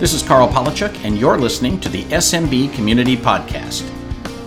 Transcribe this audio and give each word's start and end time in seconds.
This 0.00 0.14
is 0.14 0.22
Karl 0.22 0.48
Palachuk, 0.48 1.04
and 1.04 1.18
you're 1.18 1.36
listening 1.36 1.78
to 1.80 1.90
the 1.90 2.04
SMB 2.04 2.72
Community 2.72 3.18
Podcast, 3.18 3.86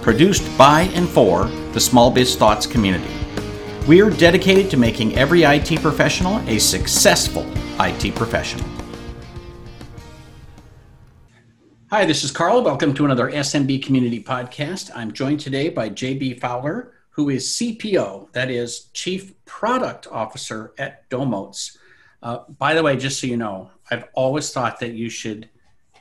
produced 0.02 0.42
by 0.58 0.90
and 0.96 1.08
for 1.08 1.46
the 1.74 1.80
Small 1.80 2.10
Biz 2.10 2.36
Thoughts 2.36 2.66
community. 2.66 3.14
We 3.88 4.02
are 4.02 4.10
dedicated 4.10 4.72
to 4.72 4.78
making 4.78 5.16
every 5.16 5.44
IT 5.44 5.80
professional 5.80 6.40
a 6.50 6.58
successful 6.58 7.46
IT 7.80 8.16
professional. 8.16 8.68
Hi, 11.92 12.04
this 12.04 12.24
is 12.24 12.32
Karl. 12.32 12.64
Welcome 12.64 12.96
to 12.96 13.06
another 13.06 13.30
SMB 13.30 13.84
Community 13.84 14.24
Podcast. 14.24 14.90
I'm 14.96 15.12
joined 15.12 15.40
today 15.40 15.70
by 15.70 15.88
JB 15.88 16.40
Fowler, 16.40 16.94
who 17.12 17.30
is 17.30 17.48
CPO, 17.50 18.32
that 18.32 18.50
is 18.50 18.86
Chief 18.94 19.34
Product 19.46 20.08
Officer 20.08 20.74
at 20.80 21.08
Domotz. 21.12 21.78
Uh, 22.24 22.40
by 22.58 22.74
the 22.74 22.82
way, 22.82 22.96
just 22.96 23.20
so 23.20 23.28
you 23.28 23.38
know, 23.38 23.70
I've 23.92 24.06
always 24.14 24.52
thought 24.52 24.80
that 24.80 24.94
you 24.94 25.10
should 25.10 25.50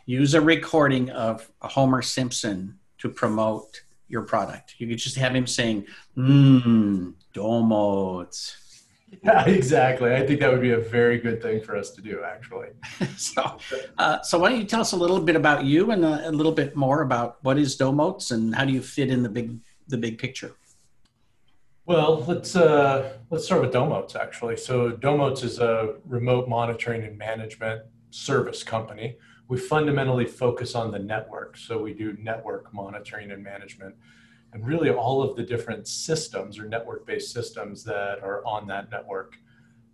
use 0.07 0.35
a 0.35 0.41
recording 0.41 1.11
of 1.11 1.51
Homer 1.61 2.03
Simpson 2.03 2.79
to 2.99 3.09
promote 3.09 3.83
your 4.09 4.23
product. 4.23 4.75
You 4.79 4.87
could 4.89 4.99
just 4.99 5.17
have 5.17 5.35
him 5.35 5.47
saying, 5.47 5.87
mmm, 6.17 7.15
Domotz. 7.35 8.57
Yeah, 9.23 9.45
exactly. 9.47 10.15
I 10.15 10.27
think 10.27 10.41
that 10.41 10.51
would 10.51 10.61
be 10.61 10.73
a 10.73 10.79
very 10.79 11.19
good 11.19 11.43
thing 11.43 11.63
for 11.63 11.77
us 11.77 11.91
to 11.93 12.01
do, 12.01 12.23
actually. 12.25 12.69
so, 13.17 13.59
uh, 13.99 14.23
so 14.23 14.39
why 14.39 14.51
don't 14.51 14.61
you 14.61 14.67
tell 14.67 14.81
us 14.81 14.93
a 14.93 14.97
little 14.97 15.21
bit 15.21 15.37
about 15.37 15.65
you 15.65 15.91
and 15.91 16.05
a, 16.05 16.29
a, 16.29 16.33
little 16.33 16.53
bit 16.53 16.77
more 16.77 17.03
about 17.03 17.39
what 17.43 17.59
is 17.59 17.77
Domotz 17.77 18.33
and 18.33 18.55
how 18.55 18.65
do 18.65 18.73
you 18.73 18.83
fit 18.83 19.11
in 19.11 19.23
the 19.23 19.29
big 19.29 19.59
the 19.89 19.99
big 19.99 20.19
picture? 20.19 20.53
Well, 21.85 22.25
let's 22.27 22.55
uh, 22.57 23.19
let's 23.31 23.45
start 23.45 23.61
with 23.61 23.73
Domotz 23.73 24.17
actually. 24.17 24.57
So 24.57 24.93
Domotz 24.93 25.43
is 25.43 25.59
a 25.59 25.97
remote 26.07 26.49
monitoring 26.49 27.03
and 27.03 27.19
management 27.19 27.83
service 28.11 28.63
company. 28.63 29.17
We 29.53 29.59
fundamentally 29.59 30.25
focus 30.25 30.75
on 30.75 30.91
the 30.91 30.99
network. 30.99 31.59
So 31.59 31.79
we 31.79 31.93
do 31.93 32.17
network 32.19 32.73
monitoring 32.73 33.33
and 33.33 33.45
management 33.45 33.95
and 34.55 34.67
really 34.67 34.89
all 34.89 35.23
of 35.23 35.37
the 35.37 35.43
different 35.43 35.87
systems 35.87 36.59
or 36.59 36.67
network-based 36.67 37.31
systems 37.31 37.85
that 37.85 38.21
are 38.23 38.43
on 38.47 38.67
that 38.69 38.91
network. 38.91 39.37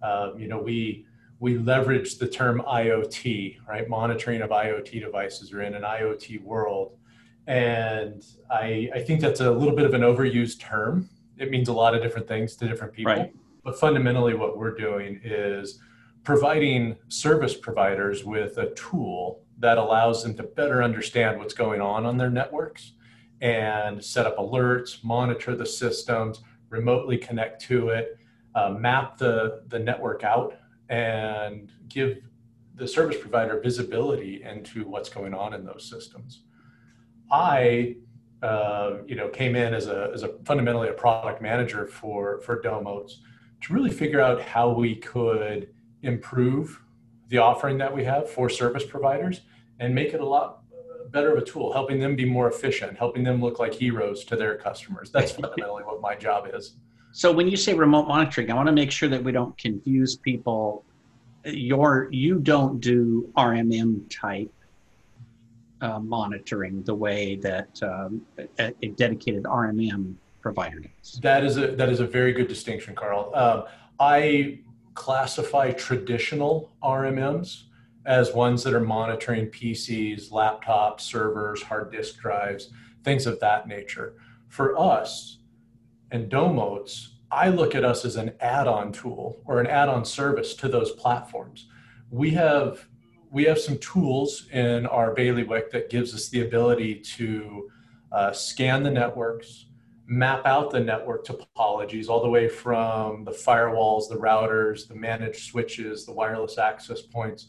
Um, 0.01 0.39
you 0.39 0.47
know, 0.47 0.61
we 0.61 1.07
we 1.41 1.59
leverage 1.59 2.19
the 2.19 2.29
term 2.29 2.63
IoT, 2.69 3.57
right? 3.67 3.89
Monitoring 3.89 4.43
of 4.43 4.51
IoT 4.51 5.01
devices 5.01 5.53
or 5.53 5.63
in 5.63 5.75
an 5.75 5.83
IoT 5.83 6.41
world. 6.45 6.97
And 7.49 8.25
I, 8.49 8.89
I 8.95 9.01
think 9.01 9.21
that's 9.21 9.41
a 9.41 9.51
little 9.51 9.75
bit 9.75 9.87
of 9.87 9.93
an 9.93 10.03
overused 10.03 10.61
term 10.61 11.11
it 11.37 11.51
means 11.51 11.67
a 11.69 11.73
lot 11.73 11.97
of 11.97 12.03
different 12.03 12.29
things 12.29 12.55
to 12.57 12.69
different 12.69 12.93
people. 12.93 13.13
Right. 13.13 13.35
But 13.65 13.81
fundamentally, 13.81 14.35
what 14.35 14.57
we're 14.57 14.77
doing 14.77 15.21
is 15.25 15.81
providing 16.23 16.95
service 17.09 17.57
providers 17.57 18.25
with 18.25 18.59
a 18.59 18.73
tool 18.75 19.43
that 19.59 19.79
allows 19.79 20.23
them 20.23 20.35
to 20.37 20.43
better 20.43 20.83
understand 20.83 21.39
what's 21.39 21.55
going 21.55 21.81
on 21.81 22.07
on 22.07 22.17
their 22.17 22.31
networks 22.31 22.93
and 23.41 24.03
set 24.03 24.27
up 24.27 24.39
alerts, 24.39 25.03
monitor 25.05 25.55
the 25.55 25.67
systems, 25.67 26.41
remotely 26.71 27.17
connect 27.17 27.63
to 27.63 27.91
it, 27.91 28.19
uh, 28.55 28.71
map 28.71 29.19
the, 29.19 29.63
the 29.69 29.79
network 29.79 30.25
out, 30.25 30.55
and 30.89 31.71
give 31.89 32.19
the 32.75 32.87
service 32.87 33.17
provider 33.21 33.61
visibility 33.61 34.43
into 34.43 34.85
what's 34.85 35.09
going 35.09 35.35
on 35.35 35.55
in 35.55 35.65
those 35.65 35.89
systems. 35.89 36.43
I 37.31 37.97
uh, 38.43 38.99
you 39.07 39.17
know, 39.17 39.29
came 39.29 39.57
in 39.57 39.75
as 39.75 39.89
a, 39.89 40.11
as 40.15 40.23
a 40.23 40.29
fundamentally 40.45 40.89
a 40.89 40.93
product 40.93 41.43
manager 41.43 41.87
for, 41.87 42.41
for 42.43 42.63
Domotz 42.63 43.15
to 43.63 43.73
really 43.73 43.91
figure 43.91 44.21
out 44.21 44.41
how 44.41 44.71
we 44.71 44.95
could 44.95 45.75
improve 46.03 46.81
the 47.29 47.39
offering 47.39 47.79
that 47.79 47.95
we 47.95 48.05
have 48.05 48.29
for 48.29 48.49
service 48.49 48.85
providers 48.85 49.43
and 49.81 49.95
make 49.95 50.15
it 50.15 50.21
a 50.21 50.25
lot 50.25 50.63
better 51.11 51.33
of 51.33 51.43
a 51.43 51.45
tool, 51.45 51.73
helping 51.73 52.01
them 52.01 52.17
be 52.17 52.25
more 52.25 52.49
efficient, 52.49 52.97
helping 52.99 53.23
them 53.23 53.41
look 53.41 53.59
like 53.59 53.75
heroes 53.75 54.25
to 54.25 54.37
their 54.37 54.57
customers. 54.57 55.11
That's 55.11 55.33
fundamentally 55.33 55.85
what 55.85 56.01
my 56.01 56.15
job 56.15 56.51
is. 56.53 56.75
So 57.13 57.33
when 57.33 57.49
you 57.49 57.57
say 57.57 57.75
remote 57.75 58.07
monitoring, 58.07 58.51
I 58.51 58.55
want 58.55 58.67
to 58.67 58.73
make 58.73 58.91
sure 58.91 59.09
that 59.09 59.23
we 59.23 59.33
don't 59.33 59.57
confuse 59.57 60.17
people. 60.17 60.85
Your 61.45 62.09
you 62.11 62.39
don't 62.39 62.81
do 62.81 63.33
RMM 63.37 64.03
type 64.11 64.53
uh, 65.81 65.99
monitoring 65.99 66.83
the 66.83 66.95
way 66.95 67.37
that 67.37 67.81
um, 67.83 68.23
a, 68.59 68.75
a, 68.83 68.89
dedicated 68.89 69.45
RMM 69.45 70.15
provider 70.41 70.81
does. 70.81 71.21
That 71.23 71.45
is 71.45 71.57
a 71.57 71.69
that 71.77 71.89
is 71.89 72.01
a 72.01 72.07
very 72.07 72.33
good 72.33 72.49
distinction, 72.49 72.95
Karl. 72.95 73.33
Um, 73.35 73.65
I 74.01 74.59
classify 74.99 75.71
traditional 75.71 76.73
RMMs 76.83 77.63
as 78.05 78.35
ones 78.35 78.65
that 78.65 78.75
are 78.75 78.81
monitoring 78.81 79.47
PCs, 79.47 80.31
laptops, 80.33 81.03
servers, 81.03 81.63
hard 81.63 81.93
disk 81.93 82.19
drives, 82.19 82.71
things 83.05 83.25
of 83.25 83.39
that 83.39 83.69
nature. 83.69 84.15
For 84.49 84.77
us 84.77 85.39
and 86.11 86.29
Domotz, 86.29 87.11
I 87.31 87.49
look 87.49 87.77
at 87.77 87.85
us 87.85 88.05
as 88.05 88.17
an 88.17 88.33
add-on 88.41 88.91
tool 88.91 89.41
or 89.45 89.61
an 89.61 89.69
add-on 89.69 90.05
service 90.05 90.55
to 90.55 90.69
those 90.69 90.91
platforms. 90.93 91.69
We 92.11 92.31
have 92.31 92.89
we 93.31 93.45
have 93.45 93.61
some 93.61 93.79
tools 93.79 94.49
in 94.53 94.87
our 94.87 95.15
bailiwick 95.15 95.71
that 95.71 95.91
gives 95.91 96.13
us 96.13 96.29
the 96.29 96.41
ability 96.41 96.97
to 97.19 97.71
uh, 98.11 98.33
scan 98.33 98.83
the 98.83 98.91
networks, 98.91 99.67
map 100.09 100.47
out 100.47 100.71
the 100.71 100.81
network 100.81 101.27
topologies 101.27 102.09
all 102.09 102.23
the 102.23 102.29
way 102.29 102.49
from 102.49 103.25
the 103.25 103.31
firewalls, 103.31 104.09
the 104.09 104.17
routers, 104.17 104.89
the 104.89 104.95
managed 104.95 105.51
switches, 105.51 106.07
the 106.07 106.13
wireless 106.13 106.57
access 106.57 107.03
points, 107.03 107.49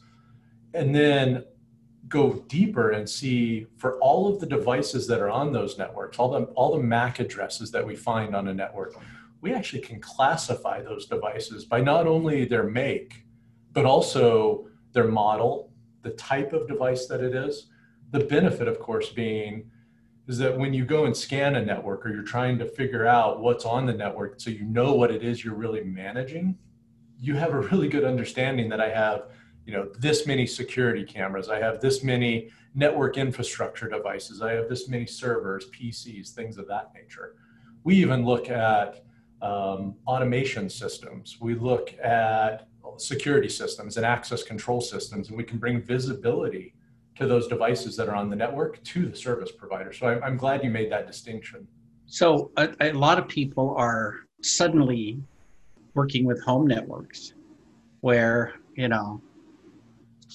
and 0.74 0.94
then 0.94 1.46
go 2.10 2.34
deeper 2.50 2.92
and 2.92 3.10
see 3.10 3.66
for 3.78 3.98
all 4.00 4.28
of 4.28 4.42
the 4.42 4.46
devices 4.46 5.08
that 5.08 5.22
are 5.22 5.30
on 5.30 5.54
those 5.54 5.78
networks, 5.78 6.20
all 6.20 6.30
the, 6.30 6.44
all 6.56 6.76
the 6.76 6.84
MAC 6.84 7.20
addresses 7.20 7.72
that 7.72 7.86
we 7.86 7.96
find 7.96 8.36
on 8.36 8.50
a 8.50 8.54
network, 8.54 8.94
we 9.40 9.54
actually 9.54 9.82
can 9.82 10.02
classify 10.02 10.82
those 10.82 11.06
devices 11.06 11.64
by 11.64 11.80
not 11.80 12.08
only 12.08 12.44
their 12.44 12.64
make, 12.64 13.24
but 13.72 13.86
also 13.86 14.68
their 14.92 15.08
model, 15.08 15.72
the 16.02 16.10
type 16.12 16.52
of 16.52 16.68
device 16.68 17.08
that 17.08 17.22
it 17.22 17.34
is. 17.34 17.68
The 18.12 18.20
benefit, 18.22 18.68
of 18.68 18.80
course, 18.80 19.10
being 19.10 19.70
is 20.30 20.38
that 20.38 20.56
when 20.56 20.76
you 20.76 20.86
go 20.86 21.06
and 21.06 21.18
scan 21.18 21.56
a 21.56 21.66
network 21.66 22.06
or 22.06 22.14
you're 22.14 22.22
trying 22.22 22.60
to 22.60 22.66
figure 22.68 23.08
out 23.08 23.40
what's 23.40 23.66
on 23.66 23.88
the 23.88 23.94
network 23.94 24.40
so 24.40 24.52
you 24.52 24.64
know 24.64 24.94
what 24.94 25.10
it 25.10 25.24
is 25.24 25.44
you're 25.44 25.56
really 25.56 25.84
managing, 25.84 26.56
you 27.20 27.34
have 27.34 27.52
a 27.52 27.60
really 27.62 27.88
good 27.88 28.04
understanding 28.04 28.70
that 28.70 28.80
I 28.80 28.90
have, 28.90 29.24
you 29.66 29.74
know, 29.74 29.90
this 29.98 30.28
many 30.28 30.46
security 30.46 31.04
cameras, 31.04 31.50
I 31.50 31.58
have 31.58 31.82
this 31.82 32.04
many 32.04 32.52
network 32.76 33.18
infrastructure 33.18 33.90
devices, 33.90 34.44
I 34.44 34.52
have 34.52 34.70
this 34.70 34.88
many 34.88 35.08
servers, 35.08 35.66
PCs, 35.72 36.30
things 36.30 36.60
of 36.60 36.68
that 36.68 36.92
nature. 36.94 37.34
We 37.84 37.96
even 37.96 38.24
look 38.24 38.52
at 38.52 39.04
um, 39.42 39.96
automation 40.06 40.70
systems. 40.70 41.38
We 41.42 41.56
look 41.56 41.96
at 41.98 42.68
security 42.98 43.50
systems 43.50 43.98
and 43.98 44.06
access 44.06 44.44
control 44.44 44.80
systems, 44.80 45.30
and 45.30 45.38
we 45.38 45.44
can 45.44 45.58
bring 45.58 45.82
visibility 45.82 46.76
to 47.20 47.28
those 47.28 47.48
devices 47.48 47.98
that 47.98 48.08
are 48.08 48.16
on 48.16 48.30
the 48.30 48.36
network 48.36 48.82
to 48.84 49.06
the 49.06 49.16
service 49.16 49.52
provider. 49.52 49.92
So 49.92 50.08
I'm, 50.08 50.24
I'm 50.24 50.38
glad 50.38 50.64
you 50.64 50.70
made 50.70 50.90
that 50.92 51.06
distinction. 51.06 51.68
So 52.06 52.52
a, 52.56 52.70
a 52.80 52.94
lot 52.94 53.20
of 53.20 53.28
people 53.28 53.76
are 53.78 54.22
suddenly 54.42 55.22
working 55.94 56.26
with 56.26 56.42
home 56.42 56.66
networks 56.66 57.34
where, 58.00 58.54
you 58.76 58.88
know, 58.88 59.22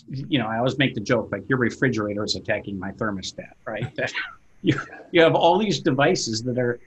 you 0.09 0.39
know, 0.39 0.47
I 0.47 0.59
always 0.59 0.77
make 0.77 0.95
the 0.95 1.01
joke 1.01 1.31
like 1.33 1.49
your 1.49 1.59
refrigerator 1.59 2.23
is 2.23 2.37
attacking 2.37 2.79
my 2.79 2.93
thermostat, 2.93 3.53
right? 3.67 3.95
That 3.97 4.13
you, 4.63 4.79
you 5.11 5.23
have 5.23 5.35
all 5.35 5.59
these 5.59 5.81
devices 5.81 6.43
that 6.43 6.59
are 6.59 6.81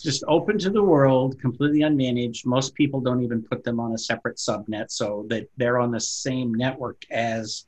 just 0.00 0.22
open 0.28 0.58
to 0.60 0.70
the 0.70 0.82
world, 0.82 1.40
completely 1.40 1.80
unmanaged. 1.80 2.46
Most 2.46 2.74
people 2.76 3.00
don't 3.00 3.22
even 3.22 3.42
put 3.42 3.64
them 3.64 3.80
on 3.80 3.92
a 3.92 3.98
separate 3.98 4.36
subnet 4.36 4.92
so 4.92 5.26
that 5.28 5.48
they're 5.56 5.78
on 5.78 5.90
the 5.90 6.00
same 6.00 6.54
network 6.54 7.02
as 7.10 7.66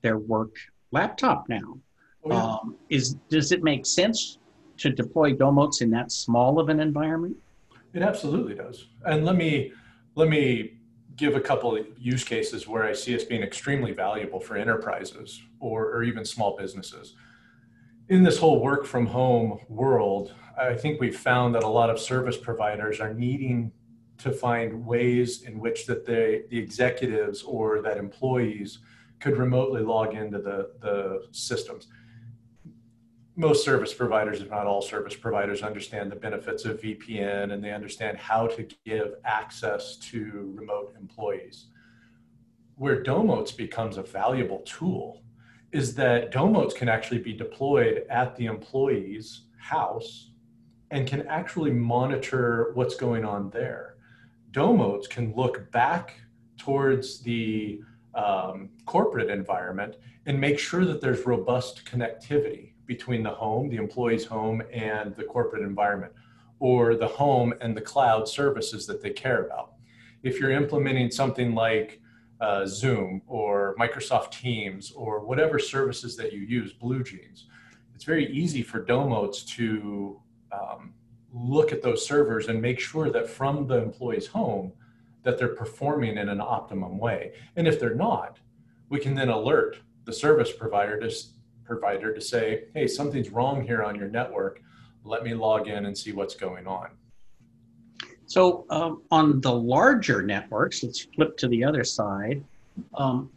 their 0.00 0.18
work 0.18 0.54
laptop 0.94 1.46
now. 1.48 1.78
Oh, 2.24 2.30
yeah. 2.30 2.42
um, 2.42 2.76
is 2.88 3.16
does 3.28 3.52
it 3.52 3.62
make 3.62 3.84
sense 3.84 4.38
to 4.78 4.90
deploy 4.90 5.34
Domotz 5.34 5.82
in 5.82 5.90
that 5.90 6.10
small 6.10 6.58
of 6.58 6.70
an 6.70 6.80
environment? 6.80 7.36
It 7.92 8.02
absolutely 8.02 8.54
does. 8.54 8.86
And 9.04 9.26
let 9.26 9.36
me 9.36 9.72
let 10.14 10.28
me 10.28 10.78
give 11.16 11.36
a 11.36 11.40
couple 11.40 11.76
of 11.76 11.86
use 11.98 12.24
cases 12.24 12.66
where 12.66 12.84
I 12.84 12.92
see 12.92 13.14
us 13.14 13.24
being 13.24 13.42
extremely 13.42 13.92
valuable 13.92 14.40
for 14.40 14.56
enterprises 14.56 15.42
or, 15.60 15.92
or 15.92 16.02
even 16.02 16.24
small 16.24 16.56
businesses. 16.56 17.14
In 18.08 18.24
this 18.24 18.36
whole 18.36 18.60
work 18.60 18.84
from 18.84 19.06
home 19.06 19.60
world, 19.68 20.34
I 20.58 20.74
think 20.74 21.00
we've 21.00 21.16
found 21.16 21.54
that 21.54 21.62
a 21.62 21.68
lot 21.68 21.88
of 21.88 22.00
service 22.00 22.36
providers 22.36 22.98
are 23.00 23.14
needing 23.14 23.70
to 24.18 24.32
find 24.32 24.84
ways 24.84 25.42
in 25.42 25.60
which 25.60 25.86
that 25.86 26.04
they, 26.04 26.42
the 26.50 26.58
executives 26.58 27.42
or 27.42 27.80
that 27.82 27.96
employees 27.96 28.80
could 29.20 29.36
remotely 29.36 29.82
log 29.82 30.14
into 30.14 30.38
the, 30.38 30.70
the 30.80 31.26
systems. 31.32 31.88
Most 33.36 33.64
service 33.64 33.92
providers, 33.92 34.40
if 34.40 34.50
not 34.50 34.66
all 34.66 34.80
service 34.80 35.16
providers, 35.16 35.62
understand 35.62 36.12
the 36.12 36.16
benefits 36.16 36.64
of 36.64 36.80
VPN 36.80 37.52
and 37.52 37.64
they 37.64 37.72
understand 37.72 38.16
how 38.16 38.46
to 38.46 38.66
give 38.84 39.14
access 39.24 39.96
to 39.96 40.52
remote 40.54 40.94
employees. 40.98 41.66
Where 42.76 43.02
Domotz 43.02 43.56
becomes 43.56 43.96
a 43.96 44.02
valuable 44.02 44.60
tool 44.60 45.22
is 45.72 45.94
that 45.96 46.32
Domotz 46.32 46.74
can 46.74 46.88
actually 46.88 47.18
be 47.18 47.32
deployed 47.32 48.04
at 48.08 48.36
the 48.36 48.46
employee's 48.46 49.46
house 49.58 50.30
and 50.92 51.08
can 51.08 51.26
actually 51.26 51.72
monitor 51.72 52.70
what's 52.74 52.94
going 52.94 53.24
on 53.24 53.50
there. 53.50 53.96
Domotz 54.52 55.08
can 55.08 55.34
look 55.34 55.68
back 55.72 56.20
towards 56.56 57.20
the 57.20 57.80
um, 58.14 58.70
corporate 58.86 59.30
environment 59.30 59.96
and 60.26 60.40
make 60.40 60.58
sure 60.58 60.84
that 60.84 61.00
there's 61.00 61.26
robust 61.26 61.84
connectivity 61.84 62.72
between 62.86 63.22
the 63.22 63.30
home, 63.30 63.68
the 63.68 63.76
employee's 63.76 64.24
home, 64.24 64.62
and 64.72 65.14
the 65.16 65.24
corporate 65.24 65.62
environment, 65.62 66.12
or 66.60 66.94
the 66.94 67.06
home 67.06 67.54
and 67.60 67.76
the 67.76 67.80
cloud 67.80 68.28
services 68.28 68.86
that 68.86 69.02
they 69.02 69.10
care 69.10 69.44
about. 69.44 69.72
If 70.22 70.38
you're 70.38 70.52
implementing 70.52 71.10
something 71.10 71.54
like 71.54 72.00
uh, 72.40 72.66
Zoom 72.66 73.22
or 73.26 73.74
Microsoft 73.78 74.32
Teams 74.32 74.92
or 74.92 75.24
whatever 75.24 75.58
services 75.58 76.16
that 76.16 76.32
you 76.32 76.40
use, 76.40 76.72
BlueJeans, 76.74 77.44
it's 77.94 78.04
very 78.04 78.30
easy 78.32 78.62
for 78.62 78.84
Domotz 78.84 79.46
to 79.56 80.20
um, 80.52 80.94
look 81.32 81.72
at 81.72 81.82
those 81.82 82.06
servers 82.06 82.48
and 82.48 82.60
make 82.60 82.78
sure 82.78 83.10
that 83.10 83.28
from 83.28 83.66
the 83.66 83.76
employee's 83.76 84.26
home 84.26 84.72
that 85.24 85.38
they're 85.38 85.48
performing 85.48 86.18
in 86.18 86.28
an 86.28 86.40
optimum 86.40 86.98
way. 86.98 87.32
And 87.56 87.66
if 87.66 87.80
they're 87.80 87.94
not, 87.94 88.38
we 88.88 89.00
can 89.00 89.14
then 89.14 89.28
alert 89.28 89.78
the 90.04 90.12
service 90.12 90.52
provider 90.52 91.00
to 91.00 91.10
provider 91.64 92.14
to 92.14 92.20
say, 92.20 92.64
hey, 92.74 92.86
something's 92.86 93.30
wrong 93.30 93.62
here 93.62 93.82
on 93.82 93.96
your 93.96 94.08
network. 94.08 94.60
Let 95.02 95.24
me 95.24 95.34
log 95.34 95.66
in 95.66 95.86
and 95.86 95.96
see 95.96 96.12
what's 96.12 96.34
going 96.34 96.66
on. 96.66 96.88
So 98.26 98.64
um, 98.70 99.02
on 99.10 99.40
the 99.40 99.52
larger 99.52 100.22
networks, 100.22 100.82
let's 100.82 101.00
flip 101.14 101.36
to 101.38 101.48
the 101.48 101.64
other 101.64 101.84
side. 101.84 102.44
Um, 102.94 103.30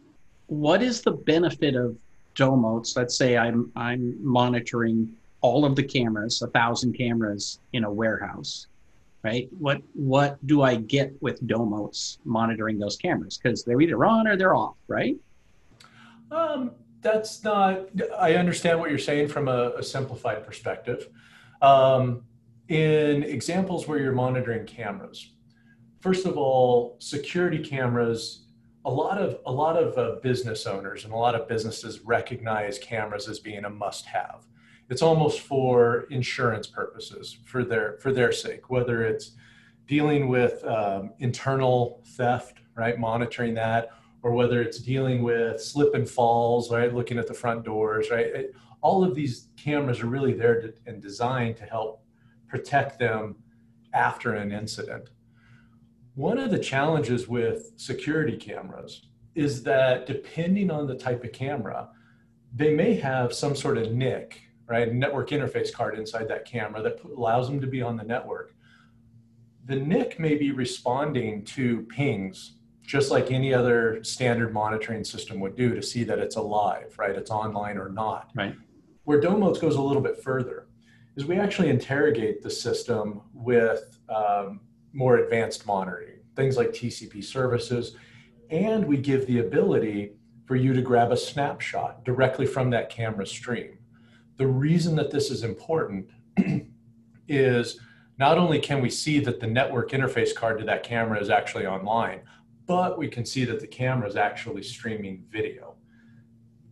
what 0.46 0.82
is 0.82 1.02
the 1.02 1.12
benefit 1.12 1.74
of 1.74 1.96
Domotz? 2.34 2.96
Let's 2.96 3.16
say 3.16 3.36
I'm 3.36 3.70
I'm 3.76 4.16
monitoring 4.24 5.14
all 5.40 5.64
of 5.64 5.76
the 5.76 5.82
cameras, 5.82 6.42
a 6.42 6.48
thousand 6.48 6.94
cameras 6.94 7.60
in 7.72 7.84
a 7.84 7.92
warehouse, 7.92 8.66
right? 9.22 9.48
What 9.58 9.82
what 9.94 10.44
do 10.46 10.62
I 10.62 10.76
get 10.76 11.12
with 11.20 11.46
Domotz 11.46 12.18
monitoring 12.24 12.78
those 12.78 12.96
cameras? 12.96 13.38
Because 13.38 13.64
they're 13.64 13.80
either 13.80 14.04
on 14.04 14.26
or 14.28 14.36
they're 14.36 14.54
off, 14.54 14.76
right? 14.86 15.16
Um, 16.30 16.72
that's 17.00 17.44
not, 17.44 17.88
I 18.18 18.34
understand 18.34 18.78
what 18.78 18.90
you're 18.90 18.98
saying 18.98 19.28
from 19.28 19.48
a, 19.48 19.72
a 19.76 19.82
simplified 19.82 20.44
perspective. 20.44 21.08
Um, 21.62 22.24
in 22.68 23.22
examples 23.22 23.88
where 23.88 23.98
you're 23.98 24.12
monitoring 24.12 24.66
cameras, 24.66 25.32
first 26.00 26.26
of 26.26 26.36
all, 26.36 26.96
security 26.98 27.58
cameras, 27.58 28.44
a 28.84 28.90
lot 28.90 29.18
of, 29.18 29.38
a 29.46 29.52
lot 29.52 29.76
of 29.76 29.96
uh, 29.96 30.20
business 30.22 30.66
owners 30.66 31.04
and 31.04 31.12
a 31.12 31.16
lot 31.16 31.34
of 31.34 31.48
businesses 31.48 32.00
recognize 32.00 32.78
cameras 32.78 33.28
as 33.28 33.38
being 33.38 33.64
a 33.64 33.70
must 33.70 34.06
have. 34.06 34.46
It's 34.88 35.02
almost 35.02 35.40
for 35.40 36.06
insurance 36.10 36.66
purposes, 36.66 37.38
for 37.44 37.64
their, 37.64 37.98
for 37.98 38.12
their 38.12 38.32
sake, 38.32 38.70
whether 38.70 39.04
it's 39.04 39.32
dealing 39.86 40.28
with 40.28 40.64
um, 40.64 41.12
internal 41.18 42.02
theft, 42.16 42.58
right, 42.74 42.98
monitoring 42.98 43.54
that, 43.54 43.90
or 44.22 44.32
whether 44.32 44.62
it's 44.62 44.78
dealing 44.78 45.22
with 45.22 45.62
slip 45.62 45.94
and 45.94 46.08
falls, 46.08 46.70
right? 46.70 46.94
Looking 46.94 47.18
at 47.18 47.26
the 47.26 47.34
front 47.34 47.64
doors, 47.64 48.10
right? 48.10 48.26
It, 48.26 48.54
all 48.80 49.04
of 49.04 49.14
these 49.14 49.48
cameras 49.56 50.00
are 50.00 50.06
really 50.06 50.32
there 50.32 50.60
to, 50.60 50.72
and 50.86 51.02
designed 51.02 51.56
to 51.58 51.64
help 51.64 52.02
protect 52.48 52.98
them 52.98 53.36
after 53.92 54.34
an 54.34 54.52
incident. 54.52 55.10
One 56.14 56.38
of 56.38 56.50
the 56.50 56.58
challenges 56.58 57.28
with 57.28 57.72
security 57.76 58.36
cameras 58.36 59.06
is 59.34 59.62
that 59.62 60.06
depending 60.06 60.70
on 60.70 60.86
the 60.86 60.94
type 60.94 61.22
of 61.24 61.32
camera, 61.32 61.88
they 62.54 62.74
may 62.74 62.94
have 62.94 63.32
some 63.32 63.54
sort 63.54 63.78
of 63.78 63.92
NIC, 63.92 64.40
right? 64.68 64.92
Network 64.92 65.30
interface 65.30 65.72
card 65.72 65.98
inside 65.98 66.28
that 66.28 66.44
camera 66.44 66.82
that 66.82 67.02
allows 67.04 67.48
them 67.48 67.60
to 67.60 67.66
be 67.66 67.82
on 67.82 67.96
the 67.96 68.04
network. 68.04 68.54
The 69.64 69.76
NIC 69.76 70.20
may 70.20 70.34
be 70.34 70.52
responding 70.52 71.44
to 71.46 71.82
pings 71.82 72.54
just 72.82 73.10
like 73.10 73.30
any 73.30 73.52
other 73.52 74.02
standard 74.02 74.52
monitoring 74.52 75.04
system 75.04 75.40
would 75.40 75.56
do 75.56 75.74
to 75.74 75.82
see 75.82 76.04
that 76.04 76.18
it's 76.18 76.36
alive, 76.36 76.94
right? 76.98 77.14
It's 77.14 77.30
online 77.30 77.76
or 77.76 77.90
not. 77.90 78.30
Right. 78.34 78.54
Where 79.04 79.20
Domotes 79.20 79.60
goes 79.60 79.76
a 79.76 79.82
little 79.82 80.00
bit 80.02 80.22
further 80.22 80.68
is 81.16 81.26
we 81.26 81.38
actually 81.38 81.68
interrogate 81.68 82.42
the 82.42 82.50
system 82.50 83.20
with 83.34 83.98
um, 84.08 84.60
more 84.92 85.18
advanced 85.18 85.66
monitoring, 85.66 86.20
things 86.34 86.56
like 86.56 86.70
TCP 86.70 87.22
services, 87.24 87.96
and 88.50 88.84
we 88.86 88.96
give 88.96 89.26
the 89.26 89.40
ability 89.40 90.12
for 90.46 90.56
you 90.56 90.72
to 90.72 90.80
grab 90.80 91.12
a 91.12 91.16
snapshot 91.16 92.04
directly 92.04 92.46
from 92.46 92.70
that 92.70 92.88
camera 92.88 93.26
stream. 93.26 93.77
The 94.38 94.46
reason 94.46 94.94
that 94.96 95.10
this 95.10 95.30
is 95.30 95.42
important 95.42 96.08
is 97.28 97.78
not 98.18 98.38
only 98.38 98.60
can 98.60 98.80
we 98.80 98.88
see 98.88 99.18
that 99.20 99.40
the 99.40 99.46
network 99.46 99.90
interface 99.90 100.34
card 100.34 100.58
to 100.60 100.64
that 100.64 100.84
camera 100.84 101.20
is 101.20 101.28
actually 101.28 101.66
online, 101.66 102.20
but 102.66 102.98
we 102.98 103.08
can 103.08 103.24
see 103.24 103.44
that 103.44 103.60
the 103.60 103.66
camera 103.66 104.08
is 104.08 104.16
actually 104.16 104.62
streaming 104.62 105.24
video. 105.30 105.74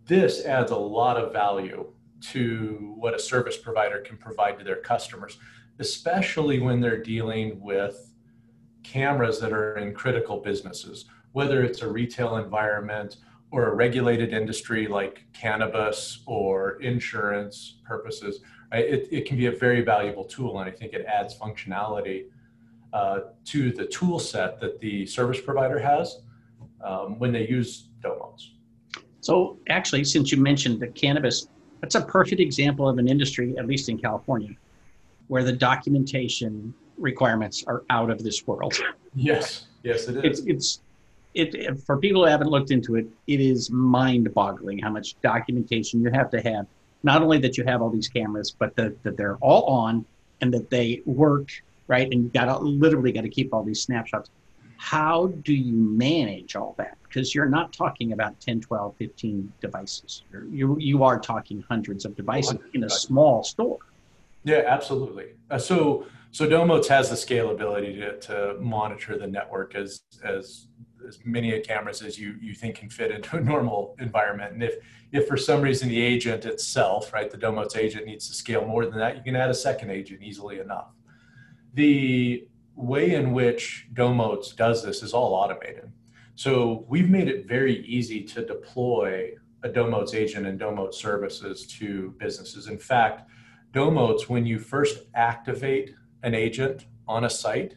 This 0.06 0.44
adds 0.44 0.70
a 0.70 0.76
lot 0.76 1.16
of 1.16 1.32
value 1.32 1.86
to 2.20 2.94
what 2.96 3.14
a 3.14 3.18
service 3.18 3.56
provider 3.56 3.98
can 3.98 4.16
provide 4.16 4.58
to 4.58 4.64
their 4.64 4.76
customers, 4.76 5.38
especially 5.80 6.60
when 6.60 6.80
they're 6.80 7.02
dealing 7.02 7.60
with 7.60 8.12
cameras 8.84 9.40
that 9.40 9.52
are 9.52 9.76
in 9.78 9.92
critical 9.92 10.38
businesses, 10.38 11.06
whether 11.32 11.64
it's 11.64 11.82
a 11.82 11.88
retail 11.88 12.36
environment 12.36 13.16
or 13.50 13.68
a 13.68 13.74
regulated 13.74 14.32
industry 14.32 14.86
like 14.86 15.24
cannabis 15.32 16.22
or 16.26 16.80
insurance 16.82 17.76
purposes. 17.84 18.40
It, 18.72 19.08
it 19.12 19.26
can 19.26 19.36
be 19.36 19.46
a 19.46 19.52
very 19.52 19.82
valuable 19.82 20.24
tool, 20.24 20.58
and 20.58 20.68
I 20.68 20.72
think 20.72 20.92
it 20.92 21.06
adds 21.06 21.38
functionality 21.38 22.26
uh, 22.92 23.20
to 23.44 23.70
the 23.72 23.86
tool 23.86 24.18
set 24.18 24.60
that 24.60 24.80
the 24.80 25.06
service 25.06 25.40
provider 25.40 25.78
has 25.78 26.22
um, 26.84 27.18
when 27.18 27.32
they 27.32 27.46
use 27.46 27.88
Domotz. 28.02 28.50
So 29.20 29.58
actually, 29.68 30.04
since 30.04 30.32
you 30.32 30.38
mentioned 30.38 30.80
the 30.80 30.88
cannabis, 30.88 31.48
that's 31.80 31.94
a 31.94 32.00
perfect 32.00 32.40
example 32.40 32.88
of 32.88 32.98
an 32.98 33.08
industry, 33.08 33.56
at 33.58 33.66
least 33.66 33.88
in 33.88 33.98
California, 33.98 34.54
where 35.28 35.44
the 35.44 35.52
documentation 35.52 36.74
requirements 36.96 37.64
are 37.66 37.84
out 37.90 38.10
of 38.10 38.22
this 38.22 38.46
world. 38.46 38.74
Yes, 39.14 39.66
yes, 39.82 40.08
it 40.08 40.24
is. 40.24 40.40
It's, 40.40 40.40
it's 40.46 40.80
it, 41.36 41.80
for 41.80 41.96
people 41.98 42.24
who 42.24 42.30
haven't 42.30 42.48
looked 42.48 42.70
into 42.70 42.96
it, 42.96 43.06
it 43.26 43.40
is 43.40 43.70
mind-boggling 43.70 44.78
how 44.78 44.90
much 44.90 45.16
documentation 45.22 46.00
you 46.00 46.10
have 46.10 46.30
to 46.30 46.40
have. 46.40 46.66
Not 47.02 47.22
only 47.22 47.38
that 47.38 47.56
you 47.56 47.64
have 47.64 47.82
all 47.82 47.90
these 47.90 48.08
cameras, 48.08 48.54
but 48.58 48.74
that, 48.76 49.02
that 49.02 49.16
they're 49.16 49.36
all 49.36 49.64
on 49.64 50.04
and 50.40 50.52
that 50.54 50.70
they 50.70 51.02
work 51.04 51.50
right? 51.88 52.10
And 52.10 52.24
you 52.24 52.30
got 52.30 52.46
to 52.46 52.58
literally 52.58 53.12
got 53.12 53.22
to 53.22 53.28
keep 53.28 53.52
all 53.54 53.62
these 53.62 53.80
snapshots. 53.80 54.30
How 54.78 55.28
do 55.42 55.54
you 55.54 55.74
manage 55.74 56.54
all 56.54 56.74
that? 56.78 56.98
Because 57.02 57.34
you're 57.34 57.48
not 57.48 57.72
talking 57.72 58.12
about 58.12 58.38
10, 58.40 58.60
12, 58.60 58.94
15 58.96 59.52
devices. 59.60 60.22
You're, 60.30 60.46
you 60.46 60.76
you 60.78 61.02
are 61.02 61.18
talking 61.18 61.64
hundreds 61.66 62.04
of 62.04 62.14
devices 62.14 62.58
in 62.74 62.84
a 62.84 62.90
small 62.90 63.42
store. 63.42 63.78
Yeah, 64.44 64.62
absolutely. 64.66 65.28
Uh, 65.50 65.58
so 65.58 66.06
so 66.30 66.46
Domotz 66.46 66.88
has 66.88 67.08
the 67.08 67.16
scalability 67.16 67.98
to, 67.98 68.18
to 68.26 68.60
monitor 68.60 69.16
the 69.16 69.26
network 69.26 69.74
as 69.74 70.02
as 70.22 70.66
as 71.06 71.18
many 71.24 71.58
cameras 71.60 72.02
as 72.02 72.18
you 72.18 72.36
you 72.40 72.54
think 72.54 72.76
can 72.76 72.88
fit 72.88 73.10
into 73.10 73.36
a 73.36 73.40
normal 73.40 73.96
environment. 73.98 74.52
And 74.52 74.62
if 74.62 74.76
if 75.12 75.28
for 75.28 75.36
some 75.36 75.60
reason 75.60 75.88
the 75.88 76.00
agent 76.00 76.44
itself, 76.44 77.12
right, 77.12 77.30
the 77.30 77.38
Domotz 77.38 77.76
agent 77.76 78.06
needs 78.06 78.28
to 78.28 78.34
scale 78.34 78.64
more 78.64 78.86
than 78.86 78.98
that, 78.98 79.16
you 79.16 79.22
can 79.22 79.36
add 79.36 79.50
a 79.50 79.54
second 79.54 79.90
agent 79.90 80.22
easily 80.22 80.58
enough. 80.58 80.88
The 81.74 82.46
way 82.74 83.14
in 83.14 83.32
which 83.32 83.88
Domotz 83.94 84.54
does 84.54 84.84
this 84.84 85.02
is 85.02 85.12
all 85.12 85.34
automated. 85.34 85.90
So 86.34 86.84
we've 86.88 87.08
made 87.08 87.28
it 87.28 87.46
very 87.46 87.84
easy 87.86 88.22
to 88.24 88.44
deploy 88.44 89.32
a 89.62 89.68
Domotz 89.68 90.14
agent 90.14 90.46
and 90.46 90.60
Domotz 90.60 90.94
services 90.94 91.66
to 91.78 92.14
businesses. 92.18 92.66
In 92.66 92.78
fact, 92.78 93.28
Domotz, 93.72 94.28
when 94.28 94.44
you 94.44 94.58
first 94.58 95.04
activate 95.14 95.94
an 96.22 96.34
agent 96.34 96.86
on 97.08 97.24
a 97.24 97.30
site, 97.30 97.76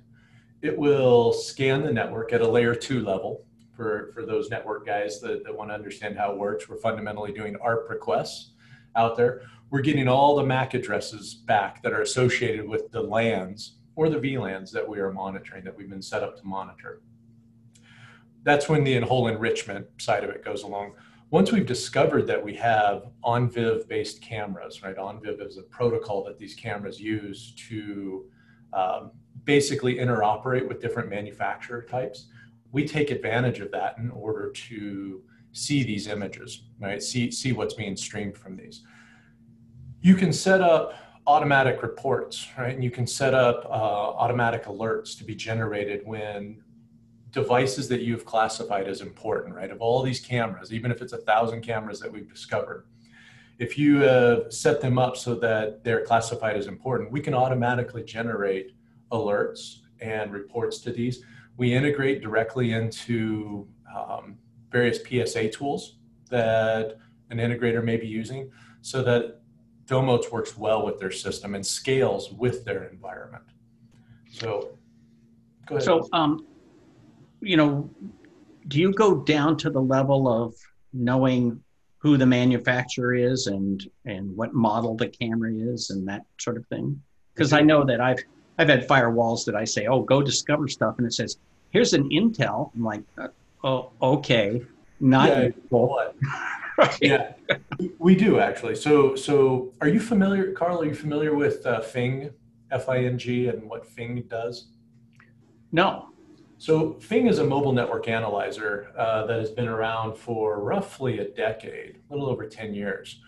it 0.61 0.77
will 0.77 1.31
scan 1.33 1.83
the 1.83 1.91
network 1.91 2.33
at 2.33 2.41
a 2.41 2.47
layer 2.47 2.75
two 2.75 3.01
level. 3.01 3.45
For, 3.75 4.11
for 4.13 4.25
those 4.25 4.49
network 4.49 4.85
guys 4.85 5.21
that, 5.21 5.45
that 5.45 5.55
want 5.55 5.69
to 5.69 5.73
understand 5.73 6.17
how 6.17 6.33
it 6.33 6.37
works, 6.37 6.67
we're 6.67 6.81
fundamentally 6.81 7.31
doing 7.31 7.55
ARP 7.61 7.89
requests 7.89 8.51
out 8.97 9.15
there. 9.15 9.43
We're 9.69 9.79
getting 9.79 10.09
all 10.09 10.35
the 10.35 10.43
MAC 10.43 10.73
addresses 10.73 11.33
back 11.33 11.81
that 11.83 11.93
are 11.93 12.01
associated 12.01 12.67
with 12.67 12.91
the 12.91 13.01
LANs 13.01 13.77
or 13.95 14.09
the 14.09 14.17
VLANs 14.17 14.71
that 14.71 14.87
we 14.87 14.99
are 14.99 15.13
monitoring 15.13 15.63
that 15.63 15.77
we've 15.77 15.89
been 15.89 16.01
set 16.01 16.23
up 16.23 16.37
to 16.37 16.45
monitor. 16.45 17.01
That's 18.43 18.67
when 18.67 18.83
the 18.83 18.99
whole 18.99 19.27
enrichment 19.27 19.85
side 19.97 20.25
of 20.25 20.29
it 20.29 20.43
goes 20.43 20.63
along. 20.63 20.95
Once 21.31 21.51
we've 21.51 21.65
discovered 21.65 22.25
that 22.27 22.43
we 22.43 22.55
have 22.55 23.03
ONVIF 23.23 23.87
based 23.87 24.21
cameras, 24.21 24.81
right? 24.81 24.97
ONVIF 24.97 25.45
is 25.45 25.57
a 25.57 25.63
protocol 25.63 26.23
that 26.23 26.37
these 26.37 26.55
cameras 26.55 26.99
use 26.99 27.53
to 27.69 28.25
um, 28.73 29.11
basically 29.45 29.95
interoperate 29.95 30.67
with 30.67 30.81
different 30.81 31.09
manufacturer 31.09 31.81
types. 31.81 32.27
We 32.71 32.87
take 32.87 33.11
advantage 33.11 33.59
of 33.59 33.71
that 33.71 33.97
in 33.97 34.11
order 34.11 34.51
to 34.51 35.21
see 35.51 35.83
these 35.83 36.07
images, 36.07 36.63
right? 36.79 37.01
See, 37.01 37.31
see 37.31 37.51
what's 37.51 37.73
being 37.73 37.95
streamed 37.95 38.37
from 38.37 38.55
these. 38.55 38.83
You 40.01 40.15
can 40.15 40.31
set 40.31 40.61
up 40.61 40.93
automatic 41.27 41.81
reports, 41.81 42.47
right? 42.57 42.73
And 42.73 42.83
you 42.83 42.91
can 42.91 43.05
set 43.05 43.33
up 43.33 43.65
uh, 43.65 43.69
automatic 43.69 44.65
alerts 44.65 45.17
to 45.17 45.23
be 45.23 45.35
generated 45.35 46.01
when 46.05 46.63
devices 47.31 47.87
that 47.89 48.01
you've 48.01 48.25
classified 48.25 48.87
as 48.87 49.01
important, 49.01 49.55
right? 49.55 49.69
Of 49.69 49.81
all 49.81 50.01
these 50.01 50.19
cameras, 50.19 50.73
even 50.73 50.91
if 50.91 51.01
it's 51.01 51.13
a 51.13 51.17
thousand 51.17 51.61
cameras 51.61 51.99
that 51.99 52.11
we've 52.11 52.27
discovered, 52.27 52.85
if 53.59 53.77
you 53.77 54.03
uh, 54.03 54.49
set 54.49 54.81
them 54.81 54.97
up 54.97 55.17
so 55.17 55.35
that 55.35 55.83
they're 55.83 56.05
classified 56.05 56.55
as 56.55 56.67
important, 56.67 57.11
we 57.11 57.19
can 57.19 57.33
automatically 57.33 58.03
generate 58.03 58.71
alerts 59.11 59.79
and 60.01 60.31
reports 60.31 60.79
to 60.79 60.91
these. 60.91 61.23
We 61.57 61.73
integrate 61.73 62.21
directly 62.21 62.71
into 62.71 63.67
um, 63.93 64.37
various 64.71 64.99
PSA 64.99 65.49
tools 65.49 65.97
that 66.29 66.97
an 67.29 67.37
integrator 67.37 67.83
may 67.83 67.97
be 67.97 68.07
using 68.07 68.49
so 68.81 69.03
that 69.03 69.41
Domotz 69.85 70.31
works 70.31 70.57
well 70.57 70.85
with 70.85 70.99
their 70.99 71.11
system 71.11 71.55
and 71.55 71.65
scales 71.65 72.31
with 72.31 72.63
their 72.63 72.83
environment. 72.85 73.43
So, 74.31 74.77
go 75.65 75.75
ahead. 75.75 75.83
So, 75.83 76.07
um, 76.13 76.45
you 77.41 77.57
know, 77.57 77.89
do 78.67 78.79
you 78.79 78.93
go 78.93 79.15
down 79.15 79.57
to 79.57 79.69
the 79.69 79.81
level 79.81 80.27
of 80.27 80.53
knowing 80.93 81.61
who 81.97 82.17
the 82.17 82.25
manufacturer 82.25 83.15
is 83.15 83.47
and 83.47 83.85
and 84.05 84.35
what 84.35 84.53
model 84.53 84.95
the 84.95 85.07
camera 85.07 85.51
is 85.53 85.89
and 85.89 86.07
that 86.07 86.25
sort 86.39 86.57
of 86.57 86.65
thing? 86.67 87.01
Because 87.33 87.51
I 87.51 87.61
know 87.61 87.83
that 87.85 87.99
I've 87.99 88.19
I've 88.59 88.67
had 88.67 88.85
firewalls 88.87 89.45
that 89.45 89.55
I 89.55 89.63
say, 89.63 89.87
oh, 89.87 90.01
go 90.01 90.21
discover 90.21 90.67
stuff, 90.67 90.95
and 90.97 91.07
it 91.07 91.13
says, 91.13 91.37
here's 91.69 91.93
an 91.93 92.09
Intel. 92.09 92.71
I'm 92.75 92.83
like, 92.83 93.03
oh, 93.63 93.91
okay, 94.01 94.61
not 94.99 95.29
yeah, 95.29 95.49
what? 95.69 96.13
right. 96.77 96.97
Yeah, 97.01 97.33
we 97.99 98.15
do 98.15 98.41
actually. 98.41 98.75
So, 98.75 99.15
so 99.15 99.73
are 99.79 99.87
you 99.87 100.01
familiar, 100.01 100.51
Karl? 100.51 100.81
Are 100.81 100.85
you 100.85 100.93
familiar 100.93 101.33
with 101.33 101.65
uh, 101.65 101.79
Fing, 101.79 102.31
F-I-N-G, 102.69 103.47
and 103.47 103.63
what 103.69 103.87
Fing 103.87 104.25
does? 104.27 104.67
No. 105.71 106.09
So 106.57 106.95
Fing 106.99 107.27
is 107.27 107.39
a 107.39 107.45
mobile 107.45 107.71
network 107.71 108.09
analyzer 108.09 108.91
uh, 108.97 109.25
that 109.27 109.39
has 109.39 109.51
been 109.51 109.69
around 109.69 110.17
for 110.17 110.59
roughly 110.59 111.19
a 111.19 111.29
decade, 111.29 111.99
a 112.09 112.13
little 112.13 112.27
over 112.27 112.45
10 112.45 112.73
years. 112.73 113.21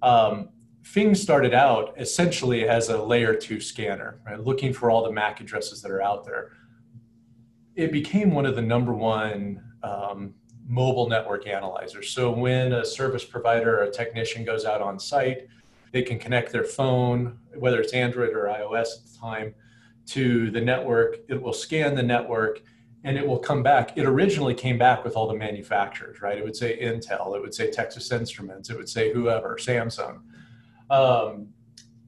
Um, 0.00 0.50
Fing 0.82 1.14
started 1.14 1.54
out 1.54 1.94
essentially 1.98 2.68
as 2.68 2.88
a 2.88 3.02
layer 3.02 3.34
two 3.34 3.60
scanner, 3.60 4.20
right, 4.26 4.40
looking 4.40 4.72
for 4.72 4.90
all 4.90 5.04
the 5.04 5.12
MAC 5.12 5.40
addresses 5.40 5.82
that 5.82 5.90
are 5.90 6.02
out 6.02 6.24
there. 6.24 6.52
It 7.76 7.92
became 7.92 8.32
one 8.32 8.46
of 8.46 8.56
the 8.56 8.62
number 8.62 8.92
one 8.92 9.62
um, 9.82 10.34
mobile 10.66 11.08
network 11.08 11.46
analyzers. 11.46 12.10
So 12.10 12.30
when 12.30 12.72
a 12.72 12.84
service 12.84 13.24
provider 13.24 13.80
or 13.80 13.82
a 13.84 13.90
technician 13.90 14.44
goes 14.44 14.64
out 14.64 14.80
on 14.80 14.98
site, 14.98 15.48
they 15.92 16.02
can 16.02 16.18
connect 16.18 16.52
their 16.52 16.64
phone, 16.64 17.38
whether 17.56 17.80
it's 17.80 17.92
Android 17.92 18.30
or 18.30 18.44
iOS 18.44 18.98
at 18.98 19.06
the 19.06 19.18
time, 19.18 19.54
to 20.06 20.50
the 20.50 20.60
network. 20.60 21.18
It 21.28 21.40
will 21.40 21.52
scan 21.52 21.94
the 21.94 22.02
network 22.02 22.62
and 23.04 23.16
it 23.16 23.26
will 23.26 23.38
come 23.38 23.62
back. 23.62 23.96
It 23.96 24.06
originally 24.06 24.54
came 24.54 24.78
back 24.78 25.04
with 25.04 25.16
all 25.16 25.26
the 25.26 25.34
manufacturers, 25.34 26.20
right? 26.20 26.38
It 26.38 26.44
would 26.44 26.56
say 26.56 26.78
Intel, 26.80 27.34
it 27.36 27.40
would 27.40 27.54
say 27.54 27.70
Texas 27.70 28.12
Instruments, 28.12 28.70
it 28.70 28.76
would 28.76 28.88
say 28.88 29.12
whoever, 29.12 29.56
Samsung. 29.56 30.20
Um, 30.90 31.48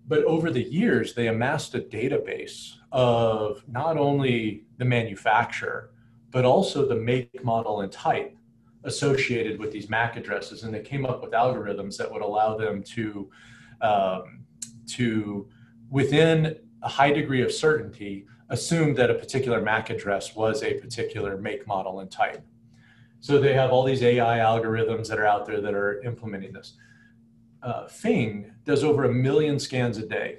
but 0.06 0.24
over 0.24 0.50
the 0.50 0.62
years, 0.62 1.14
they 1.14 1.28
amassed 1.28 1.74
a 1.74 1.80
database 1.80 2.74
of 2.90 3.62
not 3.68 3.96
only 3.96 4.64
the 4.78 4.84
manufacturer, 4.84 5.90
but 6.30 6.44
also 6.44 6.86
the 6.86 6.96
make, 6.96 7.44
model, 7.44 7.82
and 7.82 7.92
type 7.92 8.36
associated 8.84 9.58
with 9.60 9.70
these 9.70 9.88
MAC 9.88 10.16
addresses. 10.16 10.64
And 10.64 10.74
they 10.74 10.80
came 10.80 11.06
up 11.06 11.22
with 11.22 11.30
algorithms 11.32 11.96
that 11.98 12.10
would 12.10 12.22
allow 12.22 12.56
them 12.56 12.82
to, 12.82 13.30
um, 13.80 14.40
to 14.88 15.48
within 15.88 16.58
a 16.82 16.88
high 16.88 17.12
degree 17.12 17.42
of 17.42 17.52
certainty, 17.52 18.26
assume 18.48 18.94
that 18.94 19.08
a 19.08 19.14
particular 19.14 19.62
MAC 19.62 19.90
address 19.90 20.34
was 20.34 20.62
a 20.62 20.74
particular 20.74 21.38
make, 21.38 21.66
model, 21.66 22.00
and 22.00 22.10
type. 22.10 22.44
So 23.20 23.38
they 23.38 23.54
have 23.54 23.70
all 23.70 23.84
these 23.84 24.02
AI 24.02 24.38
algorithms 24.38 25.06
that 25.08 25.18
are 25.18 25.26
out 25.26 25.46
there 25.46 25.60
that 25.60 25.74
are 25.74 26.02
implementing 26.02 26.52
this 26.52 26.74
uh, 27.62 27.86
Fing 27.86 28.52
does 28.64 28.84
over 28.84 29.04
a 29.04 29.12
million 29.12 29.58
scans 29.58 29.98
a 29.98 30.06
day. 30.06 30.38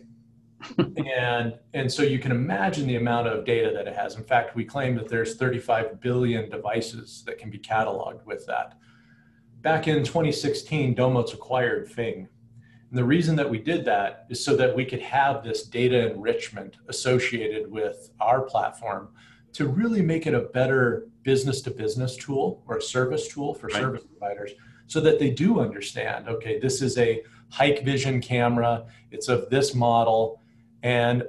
and 0.77 1.60
and 1.74 1.92
so 1.92 2.03
you 2.03 2.20
can 2.20 2.32
imagine 2.32 2.88
the 2.88 2.96
amount 2.96 3.27
of 3.27 3.46
data 3.46 3.72
that 3.74 3.88
it 3.88 3.96
has. 3.96 4.15
In 4.15 4.24
fact, 4.24 4.56
we 4.56 4.63
claim 4.63 4.96
that 4.96 5.10
there's 5.10 5.36
35 5.36 6.00
billion 6.00 6.50
devices 6.50 7.24
that 7.25 7.38
can 7.38 7.50
be 7.50 7.60
cataloged 7.60 8.25
with 8.25 8.46
that. 8.48 8.77
Back 9.62 9.88
in 9.88 10.03
2016, 10.03 10.96
Domotz 10.96 11.34
acquired 11.34 11.89
Fing. 11.89 12.27
And 12.89 12.98
the 12.98 13.03
reason 13.03 13.36
that 13.38 13.50
we 13.50 13.58
did 13.58 13.84
that 13.86 14.25
is 14.30 14.44
so 14.44 14.56
that 14.56 14.75
we 14.75 14.86
could 14.86 15.01
have 15.01 15.44
this 15.44 15.63
data 15.63 16.12
enrichment 16.12 16.77
associated 16.88 17.70
with 17.70 18.12
our 18.20 18.42
platform 18.42 19.10
to 19.53 19.68
really 19.68 20.01
make 20.01 20.27
it 20.27 20.34
a 20.34 20.42
better 20.42 21.08
business 21.24 21.62
to 21.62 21.72
business 21.72 22.15
tool 22.15 22.63
or 22.68 22.77
a 22.77 22.82
service 22.82 23.27
tool 23.27 23.53
for 23.53 23.68
right. 23.68 23.77
service 23.77 24.03
providers 24.03 24.51
so 24.88 25.00
that 25.02 25.20
they 25.20 25.30
do 25.30 25.60
understand 25.60 26.28
okay, 26.28 26.60
this 26.60 26.82
is 26.82 26.98
a 26.98 27.24
Hikvision 27.52 28.22
camera, 28.22 28.86
it's 29.12 29.28
of 29.28 29.50
this 29.50 29.75
model. 29.75 30.42
And 30.82 31.24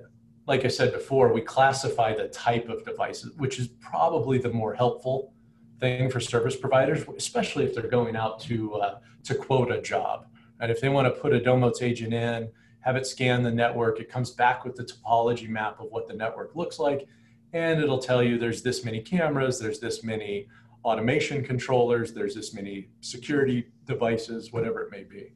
like 0.46 0.64
I 0.64 0.68
said 0.68 0.92
before, 0.92 1.32
we 1.32 1.40
classify 1.40 2.14
the 2.14 2.28
type 2.28 2.68
of 2.68 2.84
devices, 2.84 3.36
which 3.36 3.58
is 3.58 3.68
probably 3.68 4.38
the 4.38 4.50
more 4.50 4.74
helpful 4.74 5.32
thing 5.80 6.10
for 6.10 6.20
service 6.20 6.56
providers, 6.56 7.04
especially 7.16 7.64
if 7.64 7.74
they're 7.74 7.88
going 7.88 8.16
out 8.16 8.40
to 8.40 8.74
uh, 8.74 8.98
to 9.24 9.34
quote 9.34 9.70
a 9.70 9.80
job. 9.80 10.26
And 10.60 10.70
if 10.70 10.80
they 10.80 10.88
want 10.88 11.06
to 11.06 11.20
put 11.20 11.34
a 11.34 11.40
Domotz 11.40 11.82
agent 11.82 12.14
in, 12.14 12.48
have 12.80 12.96
it 12.96 13.06
scan 13.06 13.42
the 13.42 13.50
network, 13.50 14.00
it 14.00 14.10
comes 14.10 14.30
back 14.30 14.64
with 14.64 14.76
the 14.76 14.84
topology 14.84 15.48
map 15.48 15.80
of 15.80 15.90
what 15.90 16.06
the 16.06 16.14
network 16.14 16.54
looks 16.54 16.78
like, 16.78 17.06
and 17.52 17.80
it'll 17.80 17.98
tell 17.98 18.22
you 18.22 18.38
there's 18.38 18.62
this 18.62 18.84
many 18.84 19.00
cameras, 19.00 19.58
there's 19.58 19.80
this 19.80 20.04
many 20.04 20.46
automation 20.84 21.42
controllers, 21.42 22.12
there's 22.12 22.34
this 22.34 22.54
many 22.54 22.88
security 23.00 23.66
devices, 23.86 24.52
whatever 24.52 24.82
it 24.82 24.90
may 24.90 25.04
be. 25.04 25.32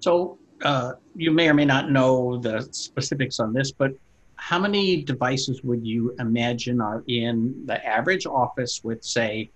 So 0.00 0.38
uh, 0.62 0.92
you 1.14 1.30
may 1.30 1.48
or 1.48 1.54
may 1.54 1.64
not 1.64 1.90
know 1.90 2.38
the 2.38 2.68
specifics 2.72 3.40
on 3.40 3.52
this, 3.52 3.72
but 3.72 3.92
how 4.36 4.58
many 4.58 5.02
devices 5.02 5.62
would 5.62 5.86
you 5.86 6.14
imagine 6.18 6.80
are 6.80 7.04
in 7.08 7.66
the 7.66 7.84
average 7.86 8.26
office 8.26 8.82
with, 8.82 9.04
say, 9.04 9.50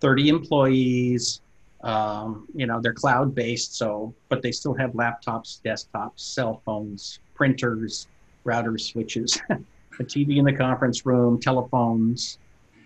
30 0.00 0.28
employees? 0.28 1.40
Um, 1.82 2.48
you 2.54 2.66
know, 2.66 2.80
they're 2.80 2.92
cloud 2.92 3.34
based, 3.34 3.76
so, 3.76 4.14
but 4.28 4.42
they 4.42 4.52
still 4.52 4.74
have 4.74 4.92
laptops, 4.92 5.60
desktops, 5.64 6.20
cell 6.20 6.62
phones, 6.64 7.20
printers, 7.34 8.08
routers, 8.44 8.80
switches, 8.80 9.40
a 9.50 10.04
TV 10.04 10.38
in 10.38 10.44
the 10.44 10.52
conference 10.52 11.06
room, 11.06 11.40
telephones, 11.40 12.38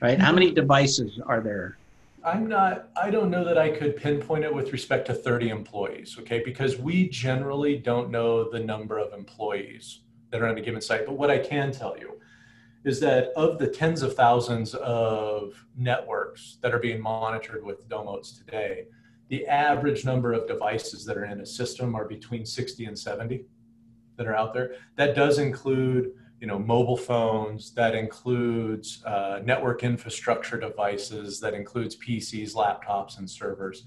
right? 0.02 0.20
How 0.20 0.32
many 0.32 0.50
devices 0.50 1.20
are 1.24 1.40
there? 1.40 1.78
I'm 2.24 2.48
not, 2.48 2.88
I 3.00 3.10
don't 3.10 3.30
know 3.30 3.44
that 3.44 3.56
I 3.56 3.70
could 3.70 3.96
pinpoint 3.96 4.44
it 4.44 4.52
with 4.52 4.72
respect 4.72 5.06
to 5.06 5.14
30 5.14 5.48
employees, 5.48 6.16
okay? 6.18 6.42
Because 6.44 6.78
we 6.78 7.08
generally 7.08 7.78
don't 7.78 8.10
know 8.10 8.50
the 8.50 8.60
number 8.60 8.98
of 8.98 9.12
employees 9.12 10.00
that 10.30 10.42
are 10.42 10.48
on 10.48 10.58
a 10.58 10.60
given 10.60 10.80
site. 10.80 11.06
But 11.06 11.14
what 11.14 11.30
I 11.30 11.38
can 11.38 11.72
tell 11.72 11.96
you 11.98 12.18
is 12.84 12.98
that 13.00 13.32
of 13.36 13.58
the 13.58 13.68
tens 13.68 14.02
of 14.02 14.14
thousands 14.14 14.74
of 14.74 15.54
networks 15.76 16.58
that 16.62 16.74
are 16.74 16.78
being 16.80 17.00
monitored 17.00 17.64
with 17.64 17.88
Domotz 17.88 18.36
today, 18.38 18.86
the 19.28 19.46
average 19.46 20.04
number 20.04 20.32
of 20.32 20.48
devices 20.48 21.04
that 21.04 21.16
are 21.16 21.24
in 21.24 21.40
a 21.40 21.46
system 21.46 21.94
are 21.94 22.06
between 22.06 22.44
60 22.44 22.86
and 22.86 22.98
70 22.98 23.44
that 24.16 24.26
are 24.26 24.34
out 24.34 24.52
there. 24.52 24.74
That 24.96 25.14
does 25.14 25.38
include 25.38 26.12
you 26.42 26.48
know, 26.48 26.58
mobile 26.58 26.96
phones, 26.96 27.70
that 27.70 27.94
includes 27.94 29.00
uh, 29.04 29.38
network 29.44 29.84
infrastructure 29.84 30.58
devices, 30.58 31.38
that 31.38 31.54
includes 31.54 31.94
PCs, 31.94 32.56
laptops, 32.56 33.18
and 33.18 33.30
servers. 33.30 33.84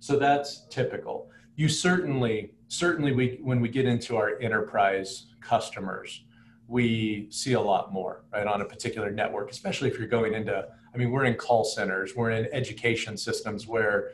So 0.00 0.18
that's 0.18 0.64
typical. 0.70 1.30
You 1.56 1.68
certainly, 1.68 2.54
certainly, 2.68 3.12
we 3.12 3.38
when 3.42 3.60
we 3.60 3.68
get 3.68 3.84
into 3.84 4.16
our 4.16 4.40
enterprise 4.40 5.26
customers, 5.42 6.24
we 6.66 7.26
see 7.28 7.52
a 7.52 7.60
lot 7.60 7.92
more 7.92 8.24
right 8.32 8.46
on 8.46 8.62
a 8.62 8.64
particular 8.64 9.10
network, 9.10 9.50
especially 9.50 9.90
if 9.90 9.98
you're 9.98 10.08
going 10.08 10.32
into. 10.32 10.66
I 10.94 10.96
mean, 10.96 11.10
we're 11.10 11.26
in 11.26 11.34
call 11.34 11.62
centers, 11.62 12.16
we're 12.16 12.30
in 12.30 12.48
education 12.54 13.18
systems 13.18 13.66
where 13.66 14.12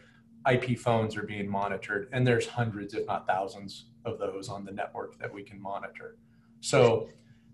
IP 0.51 0.77
phones 0.81 1.17
are 1.17 1.23
being 1.23 1.49
monitored, 1.49 2.09
and 2.11 2.27
there's 2.27 2.49
hundreds, 2.49 2.93
if 2.95 3.07
not 3.07 3.29
thousands, 3.29 3.85
of 4.05 4.19
those 4.19 4.49
on 4.49 4.65
the 4.65 4.73
network 4.73 5.17
that 5.21 5.33
we 5.33 5.45
can 5.45 5.63
monitor. 5.63 6.17
So 6.61 7.09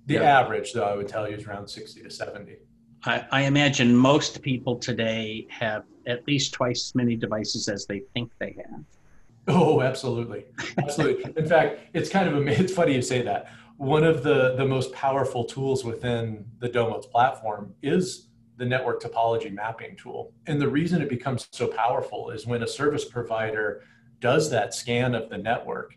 the 0.06 0.14
yeah. 0.14 0.40
average, 0.40 0.72
though, 0.72 0.84
I 0.84 0.96
would 0.96 1.08
tell 1.08 1.28
you 1.28 1.36
is 1.36 1.46
around 1.46 1.68
60 1.68 2.02
to 2.02 2.10
70. 2.10 2.56
I, 3.04 3.24
I, 3.30 3.42
imagine 3.42 3.94
most 3.94 4.42
people 4.42 4.76
today 4.76 5.46
have 5.50 5.84
at 6.06 6.26
least 6.26 6.52
twice 6.52 6.88
as 6.88 6.94
many 6.94 7.16
devices 7.16 7.68
as 7.68 7.86
they 7.86 8.02
think 8.12 8.30
they 8.38 8.56
have. 8.58 8.84
Oh, 9.48 9.80
absolutely. 9.80 10.44
Absolutely. 10.78 11.32
In 11.36 11.48
fact, 11.48 11.80
it's 11.94 12.10
kind 12.10 12.28
of 12.28 12.46
it's 12.46 12.74
funny 12.74 12.94
you 12.94 13.02
say 13.02 13.22
that. 13.22 13.50
One 13.78 14.04
of 14.04 14.22
the, 14.22 14.54
the 14.56 14.66
most 14.66 14.92
powerful 14.92 15.44
tools 15.44 15.84
within 15.84 16.44
the 16.58 16.68
Domotz 16.68 17.10
platform 17.10 17.74
is 17.82 18.28
the 18.58 18.66
network 18.66 19.02
topology 19.02 19.50
mapping 19.50 19.96
tool. 19.96 20.34
And 20.46 20.60
the 20.60 20.68
reason 20.68 21.00
it 21.00 21.08
becomes 21.08 21.48
so 21.50 21.66
powerful 21.66 22.30
is 22.30 22.46
when 22.46 22.62
a 22.62 22.68
service 22.68 23.06
provider 23.06 23.82
does 24.20 24.50
that 24.50 24.74
scan 24.74 25.14
of 25.14 25.30
the 25.30 25.38
network, 25.38 25.96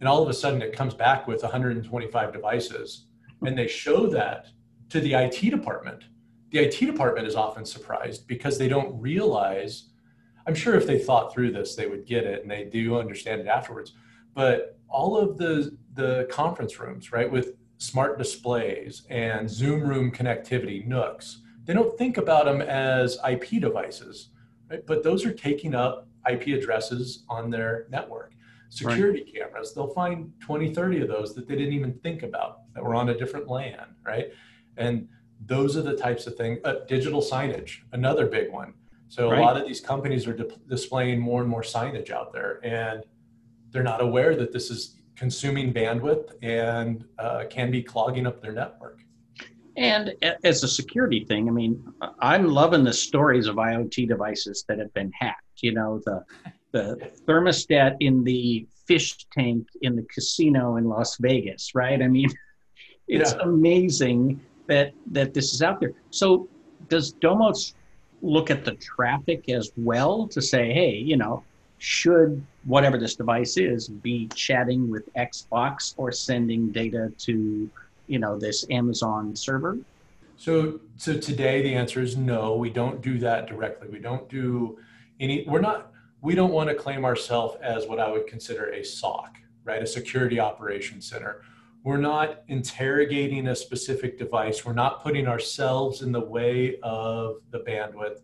and 0.00 0.08
all 0.08 0.20
of 0.20 0.28
a 0.28 0.34
sudden 0.34 0.60
it 0.60 0.72
comes 0.72 0.92
back 0.92 1.28
with 1.28 1.42
125 1.42 2.32
devices, 2.32 3.06
and 3.42 3.56
they 3.56 3.68
show 3.68 4.06
that 4.08 4.48
to 4.90 5.00
the 5.00 5.14
IT 5.14 5.50
department. 5.50 6.04
The 6.50 6.58
IT 6.58 6.80
department 6.80 7.26
is 7.26 7.36
often 7.36 7.64
surprised 7.64 8.26
because 8.26 8.58
they 8.58 8.68
don't 8.68 9.00
realize. 9.00 9.90
I'm 10.46 10.54
sure 10.54 10.74
if 10.74 10.86
they 10.86 10.98
thought 10.98 11.32
through 11.32 11.52
this, 11.52 11.76
they 11.76 11.86
would 11.86 12.06
get 12.06 12.24
it 12.24 12.42
and 12.42 12.50
they 12.50 12.64
do 12.64 12.98
understand 12.98 13.40
it 13.40 13.46
afterwards. 13.46 13.92
But 14.34 14.78
all 14.88 15.16
of 15.16 15.38
the 15.38 15.76
the 15.94 16.26
conference 16.30 16.78
rooms, 16.78 17.12
right, 17.12 17.30
with 17.30 17.56
smart 17.78 18.18
displays 18.18 19.02
and 19.10 19.48
Zoom 19.50 19.82
room 19.82 20.10
connectivity, 20.10 20.86
NUCs, 20.86 21.38
they 21.64 21.74
don't 21.74 21.96
think 21.96 22.16
about 22.16 22.44
them 22.44 22.60
as 22.60 23.18
IP 23.28 23.60
devices, 23.60 24.28
right? 24.70 24.84
But 24.86 25.02
those 25.02 25.24
are 25.24 25.32
taking 25.32 25.74
up 25.74 26.08
IP 26.30 26.48
addresses 26.48 27.24
on 27.28 27.50
their 27.50 27.86
network. 27.90 28.32
Security 28.70 29.24
right. 29.24 29.34
cameras, 29.34 29.74
they'll 29.74 29.92
find 29.92 30.32
20, 30.40 30.72
30 30.72 31.02
of 31.02 31.08
those 31.08 31.34
that 31.34 31.48
they 31.48 31.56
didn't 31.56 31.74
even 31.74 31.92
think 32.04 32.22
about 32.22 32.60
that 32.74 32.82
were 32.84 32.94
on 32.94 33.08
a 33.08 33.18
different 33.18 33.48
LAN, 33.48 33.94
right? 34.04 34.28
And 34.76 35.08
those 35.44 35.76
are 35.76 35.82
the 35.82 35.96
types 35.96 36.26
of 36.26 36.36
things. 36.36 36.60
Uh, 36.64 36.84
digital 36.86 37.20
signage, 37.20 37.78
another 37.92 38.26
big 38.26 38.50
one. 38.52 38.74
So 39.08 39.28
right. 39.28 39.40
a 39.40 39.42
lot 39.42 39.56
of 39.56 39.66
these 39.66 39.80
companies 39.80 40.26
are 40.28 40.34
di- 40.34 40.56
displaying 40.68 41.18
more 41.18 41.40
and 41.40 41.50
more 41.50 41.62
signage 41.62 42.10
out 42.10 42.32
there, 42.32 42.60
and 42.64 43.04
they're 43.70 43.82
not 43.82 44.00
aware 44.00 44.36
that 44.36 44.52
this 44.52 44.70
is 44.70 44.96
consuming 45.16 45.74
bandwidth 45.74 46.32
and 46.42 47.04
uh, 47.18 47.44
can 47.50 47.70
be 47.70 47.82
clogging 47.82 48.26
up 48.26 48.40
their 48.40 48.52
network. 48.52 49.02
And 49.76 50.14
as 50.44 50.62
a 50.62 50.68
security 50.68 51.24
thing, 51.24 51.48
I 51.48 51.52
mean, 51.52 51.82
I'm 52.20 52.46
loving 52.46 52.84
the 52.84 52.92
stories 52.92 53.46
of 53.46 53.56
IoT 53.56 54.08
devices 54.08 54.64
that 54.68 54.78
have 54.78 54.92
been 54.94 55.10
hacked. 55.18 55.62
You 55.62 55.72
know, 55.72 56.00
the 56.04 56.24
the 56.72 57.10
thermostat 57.26 57.96
in 58.00 58.24
the 58.24 58.66
fish 58.86 59.26
tank 59.32 59.66
in 59.82 59.96
the 59.96 60.02
casino 60.02 60.76
in 60.76 60.84
Las 60.84 61.16
Vegas, 61.18 61.74
right? 61.74 62.02
I 62.02 62.08
mean, 62.08 62.30
it's 63.08 63.32
yeah. 63.32 63.42
amazing 63.42 64.40
that 64.66 64.92
that 65.10 65.34
this 65.34 65.52
is 65.52 65.62
out 65.62 65.80
there. 65.80 65.92
So, 66.10 66.48
does 66.88 67.14
Domotz 67.14 67.74
look 68.22 68.50
at 68.50 68.64
the 68.64 68.72
traffic 68.72 69.48
as 69.48 69.70
well 69.76 70.28
to 70.28 70.42
say, 70.42 70.72
hey, 70.72 70.96
you 70.96 71.16
know, 71.16 71.42
should 71.78 72.44
whatever 72.64 72.98
this 72.98 73.16
device 73.16 73.56
is 73.56 73.88
be 73.88 74.28
chatting 74.28 74.90
with 74.90 75.12
Xbox 75.14 75.94
or 75.96 76.12
sending 76.12 76.70
data 76.70 77.10
to 77.18 77.70
you 78.06 78.18
know 78.18 78.38
this 78.38 78.66
Amazon 78.70 79.34
server? 79.34 79.78
So 80.36 80.80
so 80.96 81.16
today 81.18 81.62
the 81.62 81.74
answer 81.74 82.02
is 82.02 82.16
no. 82.16 82.56
We 82.56 82.70
don't 82.70 83.00
do 83.00 83.18
that 83.18 83.46
directly. 83.46 83.88
We 83.88 83.98
don't 83.98 84.28
do 84.28 84.78
any. 85.18 85.44
We're 85.46 85.60
not. 85.60 85.89
We 86.22 86.34
don't 86.34 86.52
want 86.52 86.68
to 86.68 86.74
claim 86.74 87.04
ourselves 87.04 87.56
as 87.62 87.86
what 87.86 87.98
I 87.98 88.10
would 88.10 88.26
consider 88.26 88.66
a 88.66 88.84
SOC, 88.84 89.38
right? 89.64 89.82
A 89.82 89.86
security 89.86 90.38
operations 90.38 91.08
center. 91.08 91.42
We're 91.82 91.96
not 91.96 92.42
interrogating 92.48 93.48
a 93.48 93.56
specific 93.56 94.18
device. 94.18 94.64
We're 94.66 94.74
not 94.74 95.02
putting 95.02 95.26
ourselves 95.26 96.02
in 96.02 96.12
the 96.12 96.20
way 96.20 96.78
of 96.82 97.36
the 97.50 97.60
bandwidth 97.60 98.20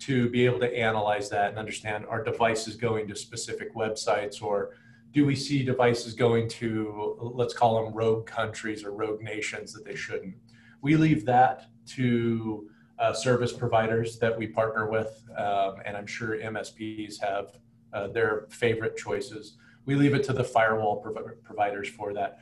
to 0.00 0.30
be 0.30 0.46
able 0.46 0.58
to 0.60 0.74
analyze 0.74 1.28
that 1.30 1.50
and 1.50 1.58
understand 1.58 2.06
are 2.06 2.24
devices 2.24 2.76
going 2.76 3.06
to 3.08 3.14
specific 3.14 3.74
websites 3.74 4.42
or 4.42 4.70
do 5.12 5.24
we 5.24 5.36
see 5.36 5.62
devices 5.62 6.14
going 6.14 6.48
to, 6.48 7.16
let's 7.20 7.54
call 7.54 7.84
them 7.84 7.94
rogue 7.94 8.26
countries 8.26 8.84
or 8.84 8.90
rogue 8.90 9.22
nations 9.22 9.72
that 9.72 9.84
they 9.84 9.94
shouldn't? 9.94 10.34
We 10.82 10.96
leave 10.96 11.24
that 11.26 11.70
to 11.90 12.68
uh, 12.98 13.12
service 13.12 13.52
providers 13.52 14.18
that 14.18 14.36
we 14.36 14.46
partner 14.46 14.88
with, 14.88 15.22
um, 15.36 15.76
and 15.84 15.96
I'm 15.96 16.06
sure 16.06 16.38
MSPs 16.38 17.20
have 17.20 17.58
uh, 17.92 18.08
their 18.08 18.46
favorite 18.50 18.96
choices. 18.96 19.56
We 19.84 19.94
leave 19.94 20.14
it 20.14 20.24
to 20.24 20.32
the 20.32 20.44
firewall 20.44 20.96
prov- 20.96 21.42
providers 21.42 21.88
for 21.88 22.12
that. 22.14 22.38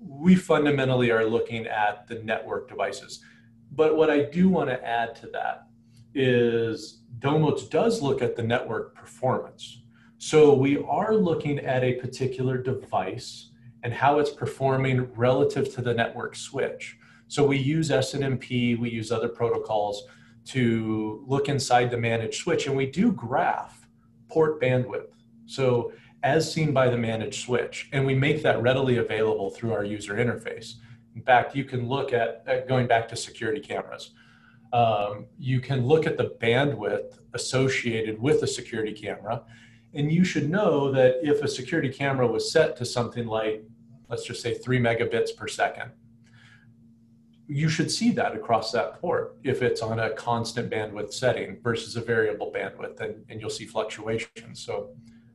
We 0.00 0.36
fundamentally 0.36 1.10
are 1.10 1.24
looking 1.24 1.66
at 1.66 2.06
the 2.06 2.16
network 2.16 2.68
devices. 2.68 3.20
But 3.72 3.96
what 3.96 4.10
I 4.10 4.22
do 4.22 4.48
want 4.48 4.70
to 4.70 4.84
add 4.86 5.14
to 5.16 5.26
that 5.28 5.66
is 6.14 7.00
Domotz 7.18 7.68
does 7.68 8.00
look 8.00 8.22
at 8.22 8.36
the 8.36 8.42
network 8.42 8.94
performance. 8.94 9.82
So 10.18 10.54
we 10.54 10.78
are 10.78 11.14
looking 11.14 11.58
at 11.60 11.84
a 11.84 11.94
particular 11.94 12.58
device 12.58 13.50
and 13.82 13.92
how 13.92 14.18
it's 14.18 14.30
performing 14.30 15.12
relative 15.14 15.72
to 15.74 15.82
the 15.82 15.94
network 15.94 16.34
switch. 16.34 16.97
So 17.28 17.46
we 17.46 17.58
use 17.58 17.90
SNMP, 17.90 18.78
we 18.78 18.90
use 18.90 19.12
other 19.12 19.28
protocols 19.28 20.04
to 20.46 21.24
look 21.26 21.48
inside 21.48 21.90
the 21.90 21.98
managed 21.98 22.40
switch, 22.40 22.66
and 22.66 22.76
we 22.76 22.86
do 22.86 23.12
graph 23.12 23.86
port 24.28 24.60
bandwidth. 24.60 25.12
So 25.46 25.92
as 26.22 26.52
seen 26.52 26.72
by 26.72 26.88
the 26.88 26.96
managed 26.96 27.44
switch, 27.44 27.88
and 27.92 28.04
we 28.04 28.14
make 28.14 28.42
that 28.42 28.60
readily 28.60 28.96
available 28.96 29.50
through 29.50 29.72
our 29.72 29.84
user 29.84 30.14
interface. 30.14 30.74
In 31.14 31.22
fact, 31.22 31.54
you 31.54 31.64
can 31.64 31.88
look 31.88 32.12
at, 32.12 32.42
at 32.46 32.66
going 32.66 32.86
back 32.86 33.08
to 33.08 33.16
security 33.16 33.60
cameras. 33.60 34.12
Um, 34.72 35.26
you 35.38 35.60
can 35.60 35.86
look 35.86 36.06
at 36.06 36.16
the 36.16 36.36
bandwidth 36.40 37.18
associated 37.34 38.20
with 38.20 38.42
a 38.42 38.46
security 38.46 38.92
camera 38.92 39.42
and 39.94 40.12
you 40.12 40.24
should 40.24 40.50
know 40.50 40.90
that 40.92 41.16
if 41.22 41.42
a 41.42 41.48
security 41.48 41.88
camera 41.88 42.26
was 42.26 42.52
set 42.52 42.76
to 42.76 42.84
something 42.84 43.26
like, 43.26 43.64
let's 44.08 44.24
just 44.24 44.42
say 44.42 44.54
three 44.54 44.78
megabits 44.78 45.34
per 45.34 45.48
second, 45.48 45.90
you 47.48 47.68
should 47.68 47.90
see 47.90 48.10
that 48.12 48.34
across 48.34 48.70
that 48.72 49.00
port 49.00 49.36
if 49.42 49.62
it's 49.62 49.80
on 49.80 50.00
a 50.00 50.10
constant 50.10 50.70
bandwidth 50.70 51.12
setting 51.12 51.58
versus 51.62 51.96
a 51.96 52.00
variable 52.00 52.52
bandwidth, 52.54 53.00
and, 53.00 53.24
and 53.30 53.40
you'll 53.40 53.50
see 53.50 53.64
fluctuations. 53.64 54.60
So 54.60 54.90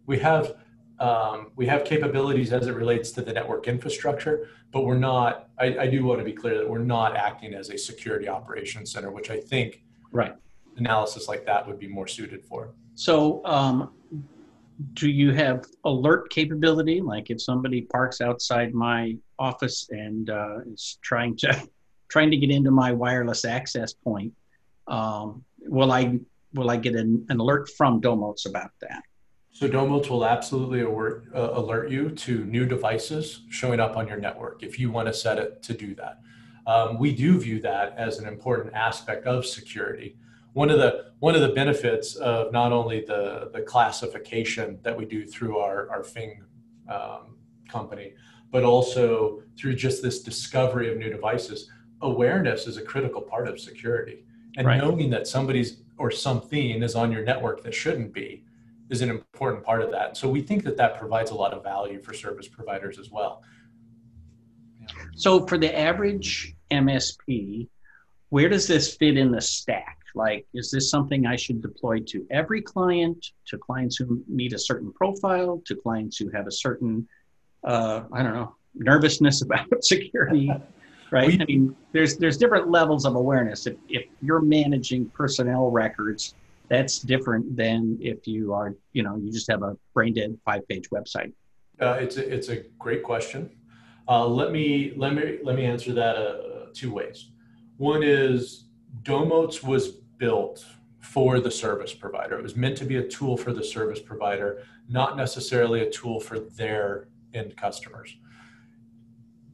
we 0.06 0.20
have 0.20 0.56
um, 1.00 1.52
we 1.56 1.66
have 1.66 1.84
capabilities 1.84 2.54
as 2.54 2.68
it 2.68 2.76
relates 2.76 3.12
to 3.12 3.22
the 3.24 3.34
network 3.34 3.68
infrastructure, 3.68 4.48
but 4.72 4.86
we're 4.86 4.98
not. 4.98 5.50
I, 5.60 5.78
I 5.80 5.88
do 5.88 6.06
want 6.06 6.20
to 6.20 6.26
be 6.26 6.34
clear 6.34 6.56
that 6.60 6.70
we're 6.70 6.78
not 6.78 7.16
acting 7.16 7.56
as 7.56 7.72
a 7.72 7.78
security 7.78 8.30
operations 8.30 8.92
center, 8.92 9.10
which 9.12 9.32
I 9.32 9.40
think 9.40 9.82
right 10.12 10.36
analysis 10.78 11.28
like 11.28 11.46
that 11.46 11.68
would 11.68 11.80
be 11.80 11.88
more 11.88 12.08
suited 12.08 12.44
for. 12.46 12.74
So 12.96 13.44
um, 13.44 13.92
do 14.94 15.10
you 15.10 15.32
have 15.32 15.66
alert 15.84 16.30
capability? 16.30 17.02
Like 17.02 17.30
if 17.32 17.42
somebody 17.42 17.82
parks 17.82 18.22
outside 18.22 18.74
my 18.74 19.18
office 19.40 19.88
and 19.90 20.30
uh, 20.30 20.60
is 20.72 21.00
trying 21.02 21.36
to 21.38 21.68
trying 22.14 22.30
to 22.30 22.38
get 22.38 22.52
into 22.52 22.70
my 22.70 22.92
wireless 22.92 23.44
access 23.44 23.92
point, 23.92 24.32
um, 24.88 25.44
will 25.62 25.92
I 25.92 26.20
will 26.54 26.70
I 26.70 26.78
get 26.78 26.96
an, 26.96 27.26
an, 27.30 27.40
alert 27.40 27.68
from 27.70 28.00
Domotz 28.00 28.46
about 28.46 28.70
that? 28.82 29.02
So 29.52 29.68
Domotz 29.68 30.08
will 30.10 30.24
absolutely 30.24 30.82
alert, 30.82 31.26
uh, 31.34 31.50
alert 31.54 31.90
you 31.90 32.12
to 32.12 32.46
new 32.46 32.68
devices 32.68 33.42
showing 33.50 33.80
up 33.80 33.98
on 33.98 34.08
your 34.08 34.18
network 34.18 34.62
if 34.62 34.78
you 34.78 34.92
want 34.92 35.08
to 35.08 35.14
set 35.14 35.40
it 35.40 35.64
to 35.64 35.74
do 35.74 35.96
that. 35.96 36.20
Um, 36.68 37.00
we 37.00 37.12
do 37.12 37.40
view 37.40 37.60
that 37.62 37.96
as 37.98 38.20
an 38.20 38.28
important 38.28 38.76
aspect 38.76 39.26
of 39.26 39.48
security 39.48 40.16
one 40.54 40.70
of 40.70 40.78
the 40.78 41.12
one 41.20 41.36
of 41.36 41.42
the 41.42 41.50
benefits 41.50 42.16
of 42.16 42.52
not 42.52 42.72
only 42.72 43.02
the 43.02 43.50
the 43.54 43.62
classification 43.62 44.80
that 44.84 44.96
we 44.96 45.06
do 45.06 45.26
through 45.26 45.58
our 45.58 45.90
our 45.90 46.04
Fing 46.04 46.44
um, 46.90 47.38
company, 47.68 48.14
but 48.52 48.64
also 48.64 49.42
through 49.58 49.76
just 49.76 50.04
this 50.04 50.22
discovery 50.22 50.92
of 50.92 50.98
new 50.98 51.10
devices, 51.10 51.70
awareness 52.04 52.68
is 52.68 52.78
a 52.78 52.82
critical 52.82 53.22
part 53.22 53.48
of 53.48 53.60
security. 53.60 54.24
And 54.58 54.68
right. 54.68 54.78
knowing 54.78 55.10
that 55.10 55.28
somebody's 55.28 55.78
or 55.98 56.12
something 56.12 56.84
is 56.84 56.96
on 56.96 57.12
your 57.12 57.24
network 57.24 57.64
that 57.64 57.74
shouldn't 57.74 58.14
be 58.14 58.44
is 58.90 59.02
an 59.02 59.10
important 59.10 59.64
part 59.64 59.82
of 59.82 59.92
that. 59.92 60.18
So 60.18 60.30
we 60.30 60.42
think 60.42 60.64
that 60.64 60.78
that 60.78 61.00
provides 61.00 61.32
a 61.32 61.36
lot 61.36 61.54
of 61.54 61.64
value 61.64 62.02
for 62.02 62.14
service 62.14 62.48
providers 62.48 63.00
as 63.00 63.10
well. 63.10 63.42
Yeah. 64.82 64.88
So 65.16 65.48
for 65.48 65.58
the 65.58 65.78
average 65.78 66.56
MSP, 66.70 67.68
where 68.30 68.50
does 68.50 68.68
this 68.68 68.96
fit 68.96 69.18
in 69.18 69.32
the 69.32 69.42
stack? 69.42 70.00
Like, 70.16 70.46
is 70.54 70.70
this 70.70 70.90
something 70.92 71.26
I 71.26 71.36
should 71.36 71.62
deploy 71.62 72.00
to 72.08 72.26
every 72.30 72.62
client, 72.62 73.26
to 73.48 73.58
clients 73.58 73.96
who 73.98 74.24
meet 74.28 74.54
a 74.54 74.60
certain 74.60 74.92
profile, 74.94 75.62
to 75.66 75.76
clients 75.76 76.18
who 76.18 76.30
have 76.30 76.46
a 76.46 76.52
certain, 76.52 77.08
uh, 77.64 78.04
I 78.12 78.22
don't 78.22 78.34
know, 78.34 78.56
nervousness 78.76 79.42
about 79.46 79.84
security? 79.84 80.52
Right? 81.14 81.28
We, 81.28 81.40
I 81.40 81.46
mean, 81.46 81.76
there's 81.92 82.18
there's 82.18 82.38
different 82.38 82.70
levels 82.70 83.06
of 83.06 83.16
awareness. 83.16 83.68
If 83.68 83.76
if 83.88 84.06
you're 84.22 84.42
managing 84.42 85.10
personnel 85.10 85.70
records, 85.70 86.34
that's 86.70 87.00
different 87.00 87.56
than 87.56 87.98
if 88.02 88.28
you 88.28 88.54
are, 88.54 88.76
you 88.94 89.04
know, 89.04 89.16
you 89.16 89.32
just 89.32 89.50
have 89.50 89.62
a 89.64 89.78
brain 89.94 90.14
dead 90.14 90.38
five 90.44 90.68
page 90.68 90.90
website. 90.90 91.32
Uh, 91.80 91.98
it's 92.02 92.18
a, 92.18 92.34
it's 92.34 92.50
a 92.50 92.64
great 92.80 93.04
question. 93.04 93.50
Uh, 94.08 94.26
let 94.26 94.52
me 94.52 94.94
let 94.98 95.14
me 95.14 95.40
let 95.44 95.56
me 95.56 95.66
answer 95.66 95.94
that 95.94 96.16
uh, 96.18 96.66
two 96.74 96.92
ways. 96.92 97.30
One 97.78 98.02
is 98.04 98.66
Domotz 99.04 99.64
was 99.64 99.90
built 100.18 100.66
for 101.00 101.40
the 101.40 101.52
service 101.52 101.94
provider. 101.94 102.40
It 102.40 102.44
was 102.44 102.56
meant 102.56 102.78
to 102.78 102.86
be 102.86 102.98
a 102.98 103.08
tool 103.08 103.38
for 103.38 103.54
the 103.54 103.64
service 103.64 104.00
provider, 104.00 104.64
not 104.90 105.16
necessarily 105.18 105.82
a 105.82 105.90
tool 105.90 106.20
for 106.20 106.40
their 106.40 107.08
end 107.34 107.56
customers. 107.58 108.16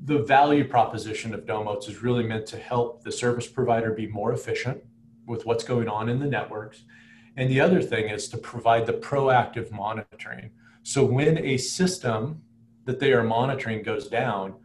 The 0.02 0.20
value 0.20 0.66
proposition 0.66 1.34
of 1.34 1.46
Domotz 1.46 1.90
is 1.90 2.02
really 2.02 2.24
meant 2.24 2.46
to 2.48 2.58
help 2.58 3.04
the 3.04 3.12
service 3.12 3.48
provider 3.48 3.92
be 3.92 4.08
more 4.08 4.32
efficient 4.32 4.82
with 5.28 5.46
what's 5.46 5.64
going 5.64 5.90
on 5.90 6.08
in 6.08 6.20
the 6.20 6.26
networks. 6.26 6.84
And 7.36 7.50
the 7.50 7.60
other 7.60 7.82
thing 7.82 8.10
is 8.10 8.30
to 8.30 8.38
provide 8.38 8.86
the 8.86 8.94
proactive 8.94 9.72
monitoring. 9.72 10.52
So 10.84 11.04
when 11.04 11.38
a 11.38 11.58
system 11.58 12.42
that 12.86 13.00
they 13.00 13.12
are 13.12 13.24
monitoring 13.24 13.84
goes 13.84 14.08
down, 14.08 14.56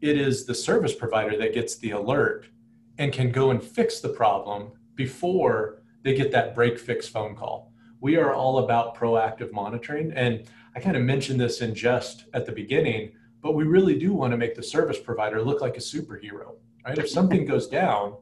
it 0.00 0.16
is 0.16 0.46
the 0.46 0.54
service 0.54 0.94
provider 0.94 1.36
that 1.36 1.52
gets 1.52 1.76
the 1.76 1.90
alert 1.90 2.48
and 2.96 3.12
can 3.12 3.30
go 3.30 3.50
and 3.50 3.62
fix 3.62 4.00
the 4.00 4.08
problem 4.08 4.72
before 4.94 5.82
they 6.02 6.14
get 6.14 6.32
that 6.32 6.54
break 6.54 6.78
fix 6.78 7.06
phone 7.06 7.36
call. 7.36 7.72
We 8.00 8.16
are 8.16 8.32
all 8.32 8.58
about 8.58 8.96
proactive 8.96 9.52
monitoring. 9.52 10.12
And 10.12 10.44
I 10.74 10.80
kind 10.80 10.96
of 10.96 11.02
mentioned 11.02 11.40
this 11.40 11.60
in 11.60 11.74
just 11.74 12.24
at 12.32 12.46
the 12.46 12.52
beginning, 12.52 13.12
but 13.40 13.54
we 13.54 13.64
really 13.64 13.98
do 13.98 14.12
want 14.12 14.32
to 14.32 14.36
make 14.36 14.54
the 14.54 14.62
service 14.62 14.98
provider 14.98 15.42
look 15.42 15.60
like 15.60 15.76
a 15.76 15.80
superhero, 15.80 16.56
right? 16.84 16.98
If 16.98 17.08
something 17.08 17.44
goes 17.44 17.68
down, 17.68 18.16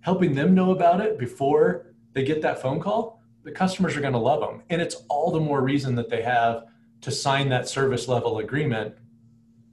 helping 0.00 0.34
them 0.34 0.54
know 0.54 0.72
about 0.72 1.00
it 1.00 1.18
before 1.18 1.94
they 2.12 2.24
get 2.24 2.42
that 2.42 2.60
phone 2.60 2.80
call, 2.80 3.22
the 3.44 3.52
customers 3.52 3.96
are 3.96 4.00
going 4.00 4.12
to 4.12 4.18
love 4.18 4.40
them. 4.40 4.62
And 4.70 4.82
it's 4.82 4.96
all 5.08 5.30
the 5.30 5.40
more 5.40 5.62
reason 5.62 5.94
that 5.94 6.10
they 6.10 6.22
have 6.22 6.64
to 7.00 7.10
sign 7.10 7.48
that 7.48 7.68
service 7.68 8.08
level 8.08 8.38
agreement 8.38 8.94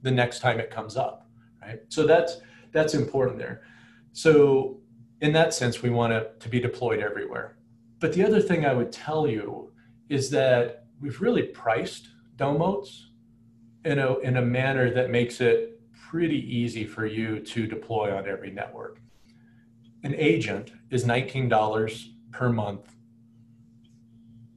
the 0.02 0.10
next 0.10 0.40
time 0.40 0.58
it 0.60 0.70
comes 0.70 0.96
up, 0.96 1.26
right? 1.60 1.80
So 1.88 2.06
that's 2.06 2.40
that's 2.72 2.94
important 2.94 3.38
there. 3.38 3.62
So 4.12 4.80
in 5.20 5.32
that 5.32 5.52
sense, 5.52 5.82
we 5.82 5.90
want 5.90 6.12
it 6.12 6.40
to 6.40 6.48
be 6.48 6.60
deployed 6.60 7.00
everywhere. 7.00 7.56
But 7.98 8.12
the 8.12 8.24
other 8.24 8.40
thing 8.40 8.64
I 8.64 8.72
would 8.72 8.92
tell 8.92 9.26
you 9.26 9.72
is 10.08 10.30
that 10.30 10.86
we've 11.00 11.20
really 11.20 11.42
priced 11.42 12.08
Domotz 12.36 13.07
in 13.88 13.98
a, 13.98 14.18
in 14.18 14.36
a 14.36 14.42
manner 14.42 14.90
that 14.90 15.08
makes 15.08 15.40
it 15.40 15.80
pretty 16.10 16.40
easy 16.54 16.84
for 16.84 17.06
you 17.06 17.40
to 17.40 17.66
deploy 17.66 18.14
on 18.14 18.28
every 18.28 18.50
network. 18.50 19.00
An 20.04 20.14
agent 20.14 20.72
is 20.90 21.04
$19 21.04 22.08
per 22.30 22.50
month, 22.50 22.94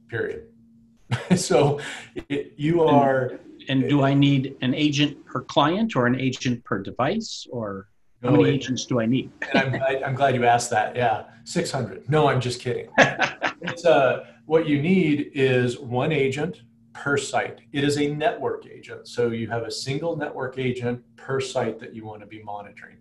period. 0.08 0.48
so 1.36 1.80
it, 2.28 2.52
you 2.56 2.82
are. 2.82 3.38
And, 3.68 3.82
and 3.82 3.88
do 3.88 4.02
I 4.02 4.12
need 4.12 4.54
an 4.60 4.74
agent 4.74 5.24
per 5.24 5.40
client 5.40 5.96
or 5.96 6.06
an 6.06 6.20
agent 6.20 6.62
per 6.64 6.82
device 6.82 7.46
or? 7.50 7.88
How 8.22 8.30
many 8.30 8.50
agents 8.50 8.86
do 8.86 9.00
I 9.00 9.06
need? 9.06 9.32
I'm, 9.54 9.70
glad, 9.70 10.02
I'm 10.04 10.14
glad 10.14 10.34
you 10.36 10.44
asked 10.44 10.70
that. 10.70 10.94
Yeah, 10.94 11.24
600. 11.42 12.08
No, 12.08 12.28
I'm 12.28 12.40
just 12.40 12.60
kidding. 12.60 12.88
it's 12.98 13.84
uh, 13.84 14.26
what 14.46 14.68
you 14.68 14.80
need 14.80 15.32
is 15.34 15.78
one 15.80 16.12
agent 16.12 16.62
per 16.92 17.16
site. 17.16 17.60
It 17.72 17.84
is 17.84 17.98
a 17.98 18.08
network 18.08 18.66
agent. 18.66 19.08
So 19.08 19.28
you 19.28 19.48
have 19.48 19.62
a 19.62 19.70
single 19.70 20.16
network 20.16 20.58
agent 20.58 21.02
per 21.16 21.40
site 21.40 21.78
that 21.80 21.94
you 21.94 22.04
want 22.04 22.20
to 22.20 22.26
be 22.26 22.42
monitoring. 22.42 22.96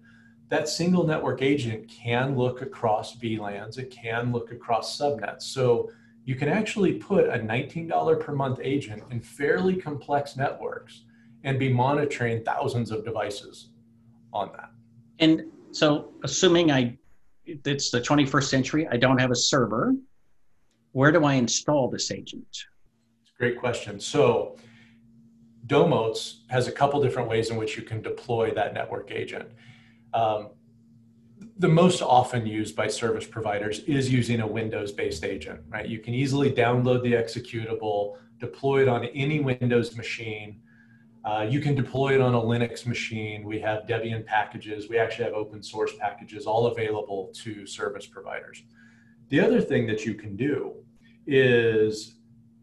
That 0.50 0.68
single 0.68 1.06
network 1.06 1.42
agent 1.42 1.88
can 1.88 2.36
look 2.36 2.62
across 2.62 3.18
VLANs, 3.18 3.78
it 3.78 3.90
can 3.90 4.32
look 4.32 4.52
across 4.52 4.98
subnets. 4.98 5.44
So 5.44 5.92
you 6.26 6.36
can 6.36 6.50
actually 6.50 6.94
put 6.94 7.26
a 7.26 7.38
$19 7.40 8.20
per 8.20 8.34
month 8.34 8.60
agent 8.62 9.04
in 9.12 9.22
fairly 9.22 9.76
complex 9.76 10.36
networks 10.36 11.04
and 11.44 11.58
be 11.58 11.72
monitoring 11.72 12.44
thousands 12.44 12.92
of 12.92 13.04
devices 13.04 13.70
on 14.34 14.52
that. 14.54 14.70
And 15.20 15.44
so, 15.72 16.12
assuming 16.24 16.72
I 16.72 16.98
it's 17.46 17.90
the 17.90 18.00
21st 18.00 18.44
century, 18.44 18.88
I 18.90 18.98
don't 18.98 19.18
have 19.18 19.32
a 19.32 19.36
server, 19.36 19.94
where 20.92 21.12
do 21.12 21.24
I 21.26 21.34
install 21.34 21.90
this 21.90 22.12
agent? 22.12 22.66
Great 23.42 23.58
question. 23.58 24.00
So, 24.00 24.56
Domotz 25.66 26.42
has 26.50 26.68
a 26.68 26.72
couple 26.72 27.02
different 27.02 27.28
ways 27.28 27.50
in 27.50 27.58
which 27.58 27.76
you 27.76 27.82
can 27.82 28.00
deploy 28.00 28.52
that 28.52 28.76
network 28.76 29.10
agent. 29.10 29.50
Um, 30.14 30.50
the 31.58 31.68
most 31.68 32.04
often 32.04 32.46
used 32.46 32.76
by 32.76 32.88
service 32.88 33.26
providers 33.26 33.80
is 33.88 34.12
using 34.14 34.42
a 34.42 34.48
Windows 34.48 34.92
based 34.92 35.24
agent, 35.24 35.60
right? 35.70 35.90
You 35.90 35.98
can 35.98 36.14
easily 36.14 36.52
download 36.52 37.02
the 37.02 37.14
executable, 37.14 38.18
deploy 38.38 38.84
it 38.84 38.88
on 38.88 39.06
any 39.06 39.40
Windows 39.40 39.98
machine. 39.98 40.62
Uh, 41.26 41.48
you 41.50 41.62
can 41.62 41.74
deploy 41.74 42.14
it 42.14 42.22
on 42.22 42.36
a 42.36 42.40
Linux 42.40 42.86
machine. 42.86 43.44
We 43.44 43.60
have 43.62 43.88
Debian 43.88 44.24
packages. 44.24 44.88
We 44.88 45.00
actually 45.00 45.26
have 45.26 45.34
open 45.34 45.64
source 45.64 45.94
packages 46.00 46.46
all 46.46 46.68
available 46.68 47.34
to 47.38 47.66
service 47.66 48.06
providers. 48.06 48.62
The 49.30 49.40
other 49.40 49.62
thing 49.62 49.88
that 49.88 50.06
you 50.06 50.14
can 50.14 50.36
do 50.36 50.76
is 51.26 52.18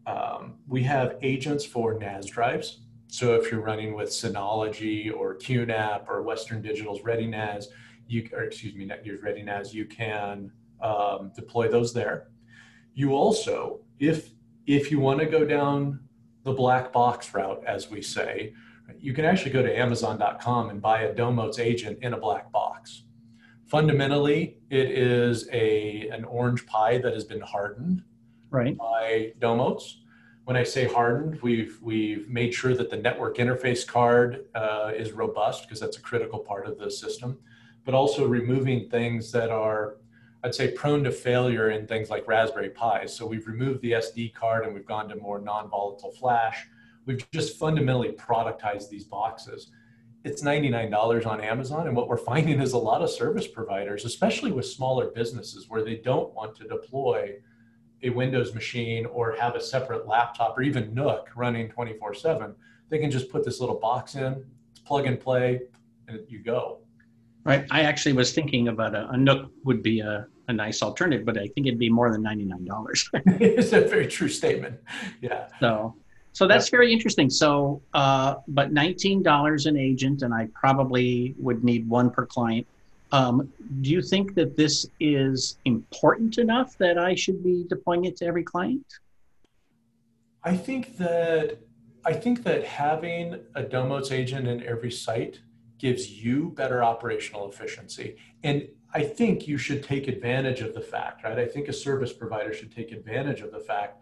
um, 0.09 0.55
we 0.67 0.81
have 0.83 1.17
agents 1.21 1.63
for 1.63 1.93
NAS 1.93 2.25
drives. 2.25 2.79
So 3.07 3.35
if 3.35 3.51
you're 3.51 3.61
running 3.61 3.93
with 3.95 4.09
Synology 4.09 5.13
or 5.15 5.35
QNAP 5.35 6.07
or 6.07 6.23
Western 6.23 6.61
Digital's 6.61 7.01
ReadyNAS, 7.01 7.65
you 8.07 8.27
or 8.33 8.43
excuse 8.43 8.73
me, 8.73 8.87
NetGear's 8.87 9.21
ReadyNAS, 9.21 9.73
you 9.73 9.85
can 9.85 10.51
um, 10.81 11.31
deploy 11.35 11.67
those 11.67 11.93
there. 11.93 12.29
You 12.95 13.13
also, 13.13 13.81
if 13.99 14.31
if 14.65 14.91
you 14.91 14.99
want 14.99 15.19
to 15.19 15.25
go 15.25 15.45
down 15.45 15.99
the 16.43 16.53
black 16.53 16.91
box 16.91 17.33
route, 17.33 17.63
as 17.65 17.89
we 17.89 18.01
say, 18.01 18.53
you 18.97 19.13
can 19.13 19.25
actually 19.25 19.51
go 19.51 19.61
to 19.61 19.77
Amazon.com 19.77 20.69
and 20.71 20.81
buy 20.81 21.03
a 21.03 21.13
Domotz 21.13 21.59
agent 21.59 21.99
in 22.01 22.13
a 22.13 22.17
black 22.17 22.51
box. 22.51 23.03
Fundamentally, 23.67 24.57
it 24.71 24.89
is 24.89 25.47
a 25.51 26.09
an 26.09 26.23
Orange 26.25 26.65
Pi 26.65 26.97
that 26.99 27.13
has 27.13 27.25
been 27.25 27.41
hardened 27.41 28.03
right. 28.49 28.77
by 28.77 29.33
Domotz. 29.39 29.95
When 30.45 30.57
I 30.57 30.63
say 30.63 30.85
hardened, 30.85 31.39
we've 31.41 31.77
we've 31.81 32.27
made 32.29 32.53
sure 32.53 32.75
that 32.75 32.89
the 32.89 32.97
network 32.97 33.37
interface 33.37 33.85
card 33.85 34.45
uh, 34.55 34.91
is 34.95 35.11
robust 35.11 35.63
because 35.63 35.79
that's 35.79 35.97
a 35.97 36.01
critical 36.01 36.39
part 36.39 36.65
of 36.65 36.79
the 36.79 36.89
system 36.89 37.37
but 37.89 37.95
also 37.95 38.27
removing 38.27 38.87
things 38.87 39.31
that 39.31 39.49
are, 39.49 39.95
I'd 40.43 40.53
say, 40.53 40.71
prone 40.71 41.03
to 41.05 41.11
failure 41.11 41.71
in 41.71 41.87
things 41.87 42.11
like 42.11 42.27
Raspberry 42.27 42.69
Pis. 42.69 43.15
So 43.15 43.25
we've 43.25 43.47
removed 43.47 43.81
the 43.81 43.93
SD 43.93 44.33
card 44.33 44.65
and 44.65 44.75
we've 44.75 44.85
gone 44.85 45.09
to 45.09 45.15
more 45.15 45.39
non-volatile 45.39 46.11
flash. 46.11 46.67
We've 47.07 47.25
just 47.31 47.57
fundamentally 47.57 48.11
productized 48.11 48.89
these 48.89 49.05
boxes. 49.05 49.71
It's 50.23 50.43
$99 50.43 51.25
on 51.25 51.41
Amazon. 51.41 51.87
And 51.87 51.95
what 51.95 52.07
we're 52.07 52.17
finding 52.17 52.61
is 52.61 52.73
a 52.73 52.77
lot 52.77 53.01
of 53.01 53.09
service 53.09 53.47
providers, 53.47 54.05
especially 54.05 54.51
with 54.51 54.67
smaller 54.67 55.07
businesses 55.07 55.67
where 55.67 55.83
they 55.83 55.95
don't 55.95 56.33
want 56.35 56.55
to 56.57 56.67
deploy 56.67 57.37
a 58.03 58.09
Windows 58.09 58.53
machine 58.53 59.05
or 59.05 59.35
have 59.35 59.55
a 59.55 59.61
separate 59.61 60.07
laptop 60.07 60.57
or 60.57 60.61
even 60.61 60.93
NUC 60.93 61.27
running 61.35 61.69
24 61.69 62.13
7, 62.13 62.55
they 62.89 62.97
can 62.97 63.11
just 63.11 63.29
put 63.29 63.43
this 63.43 63.59
little 63.59 63.79
box 63.79 64.15
in, 64.15 64.45
it's 64.71 64.79
plug 64.79 65.05
and 65.05 65.19
play, 65.19 65.61
and 66.07 66.19
you 66.27 66.39
go. 66.39 66.79
Right. 67.43 67.65
I 67.71 67.81
actually 67.81 68.13
was 68.13 68.33
thinking 68.33 68.67
about 68.67 68.95
a, 68.95 69.09
a 69.09 69.17
NUC 69.17 69.49
would 69.63 69.81
be 69.81 70.01
a, 70.01 70.27
a 70.47 70.53
nice 70.53 70.81
alternative, 70.81 71.25
but 71.25 71.37
I 71.37 71.47
think 71.47 71.67
it'd 71.67 71.79
be 71.79 71.89
more 71.89 72.11
than 72.11 72.21
ninety 72.21 72.45
nine 72.45 72.65
dollars. 72.65 73.09
it's 73.13 73.71
a 73.71 73.81
very 73.81 74.07
true 74.07 74.27
statement. 74.27 74.77
Yeah. 75.21 75.47
So, 75.59 75.95
so 76.33 76.47
that's 76.47 76.69
very 76.69 76.91
interesting. 76.91 77.29
So, 77.29 77.81
uh, 77.93 78.35
but 78.47 78.73
nineteen 78.73 79.23
dollars 79.23 79.67
an 79.67 79.77
agent, 79.77 80.21
and 80.21 80.33
I 80.33 80.49
probably 80.53 81.35
would 81.37 81.63
need 81.63 81.87
one 81.87 82.09
per 82.09 82.25
client. 82.25 82.67
Um, 83.11 83.51
do 83.81 83.89
you 83.89 84.01
think 84.01 84.35
that 84.35 84.55
this 84.55 84.85
is 84.99 85.57
important 85.65 86.37
enough 86.37 86.77
that 86.77 86.97
I 86.97 87.15
should 87.15 87.43
be 87.43 87.65
deploying 87.67 88.05
it 88.05 88.17
to 88.17 88.25
every 88.25 88.43
client? 88.43 88.85
I 90.43 90.55
think 90.55 90.97
that 90.97 91.59
I 92.05 92.13
think 92.13 92.43
that 92.43 92.63
having 92.63 93.41
a 93.55 93.63
Domotz 93.63 94.11
agent 94.11 94.47
in 94.47 94.63
every 94.63 94.91
site 94.91 95.41
gives 95.77 96.09
you 96.23 96.51
better 96.55 96.83
operational 96.83 97.49
efficiency. 97.49 98.15
And 98.43 98.67
I 98.93 99.03
think 99.03 99.47
you 99.47 99.57
should 99.57 99.83
take 99.83 100.07
advantage 100.07 100.61
of 100.61 100.73
the 100.73 100.81
fact, 100.81 101.23
right? 101.23 101.37
I 101.37 101.45
think 101.45 101.67
a 101.67 101.73
service 101.73 102.13
provider 102.13 102.53
should 102.53 102.73
take 102.73 102.91
advantage 102.91 103.41
of 103.41 103.51
the 103.51 103.59
fact 103.59 104.01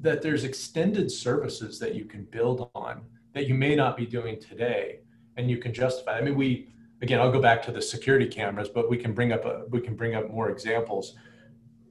that 0.00 0.22
there's 0.22 0.44
extended 0.44 1.10
services 1.10 1.78
that 1.78 1.94
you 1.94 2.04
can 2.04 2.24
build 2.24 2.70
on 2.74 3.02
that 3.32 3.46
you 3.48 3.54
may 3.54 3.74
not 3.74 3.96
be 3.96 4.06
doing 4.06 4.38
today 4.40 5.00
and 5.36 5.50
you 5.50 5.58
can 5.58 5.72
justify. 5.72 6.18
I 6.18 6.20
mean, 6.20 6.36
we 6.36 6.68
again, 7.02 7.20
I'll 7.20 7.32
go 7.32 7.40
back 7.40 7.62
to 7.64 7.72
the 7.72 7.82
security 7.82 8.26
cameras, 8.26 8.68
but 8.68 8.88
we 8.90 8.96
can 8.96 9.12
bring 9.12 9.32
up 9.32 9.44
a, 9.44 9.64
we 9.70 9.80
can 9.80 9.94
bring 9.94 10.14
up 10.14 10.30
more 10.30 10.50
examples. 10.50 11.14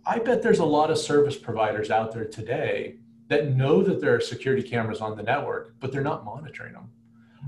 I 0.06 0.20
bet 0.20 0.42
there's 0.42 0.60
a 0.60 0.66
lot 0.66 0.90
of 0.90 0.98
service 0.98 1.36
providers 1.36 1.92
out 1.92 2.14
there 2.14 2.26
today 2.26 2.98
that 3.28 3.56
know 3.56 3.84
that 3.84 4.00
there 4.00 4.16
are 4.16 4.22
security 4.22 4.68
cameras 4.68 5.02
on 5.02 5.18
the 5.18 5.24
network, 5.24 5.76
but 5.80 5.92
they're 5.92 6.02
not 6.02 6.24
monitoring 6.24 6.74
them. 6.74 6.90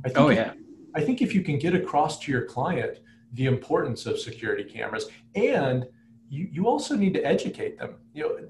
I 0.03 0.09
think 0.09 0.19
oh 0.19 0.29
yeah. 0.29 0.53
I 0.95 1.01
think 1.01 1.21
if 1.21 1.33
you 1.33 1.41
can 1.41 1.59
get 1.59 1.75
across 1.75 2.19
to 2.19 2.31
your 2.31 2.45
client 2.45 2.99
the 3.33 3.45
importance 3.45 4.05
of 4.05 4.19
security 4.19 4.63
cameras 4.63 5.07
and 5.35 5.85
you, 6.29 6.49
you 6.51 6.67
also 6.67 6.95
need 6.95 7.13
to 7.13 7.21
educate 7.21 7.77
them. 7.77 7.95
You 8.13 8.23
know, 8.23 8.49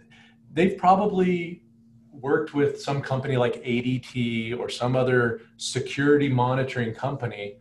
they've 0.54 0.78
probably 0.78 1.64
worked 2.12 2.54
with 2.54 2.82
some 2.82 3.02
company 3.02 3.38
like 3.38 3.64
ADT 3.64 4.58
or 4.60 4.70
some 4.70 4.96
other 4.96 5.42
security 5.58 6.30
monitoring 6.30 6.94
company, 6.94 7.56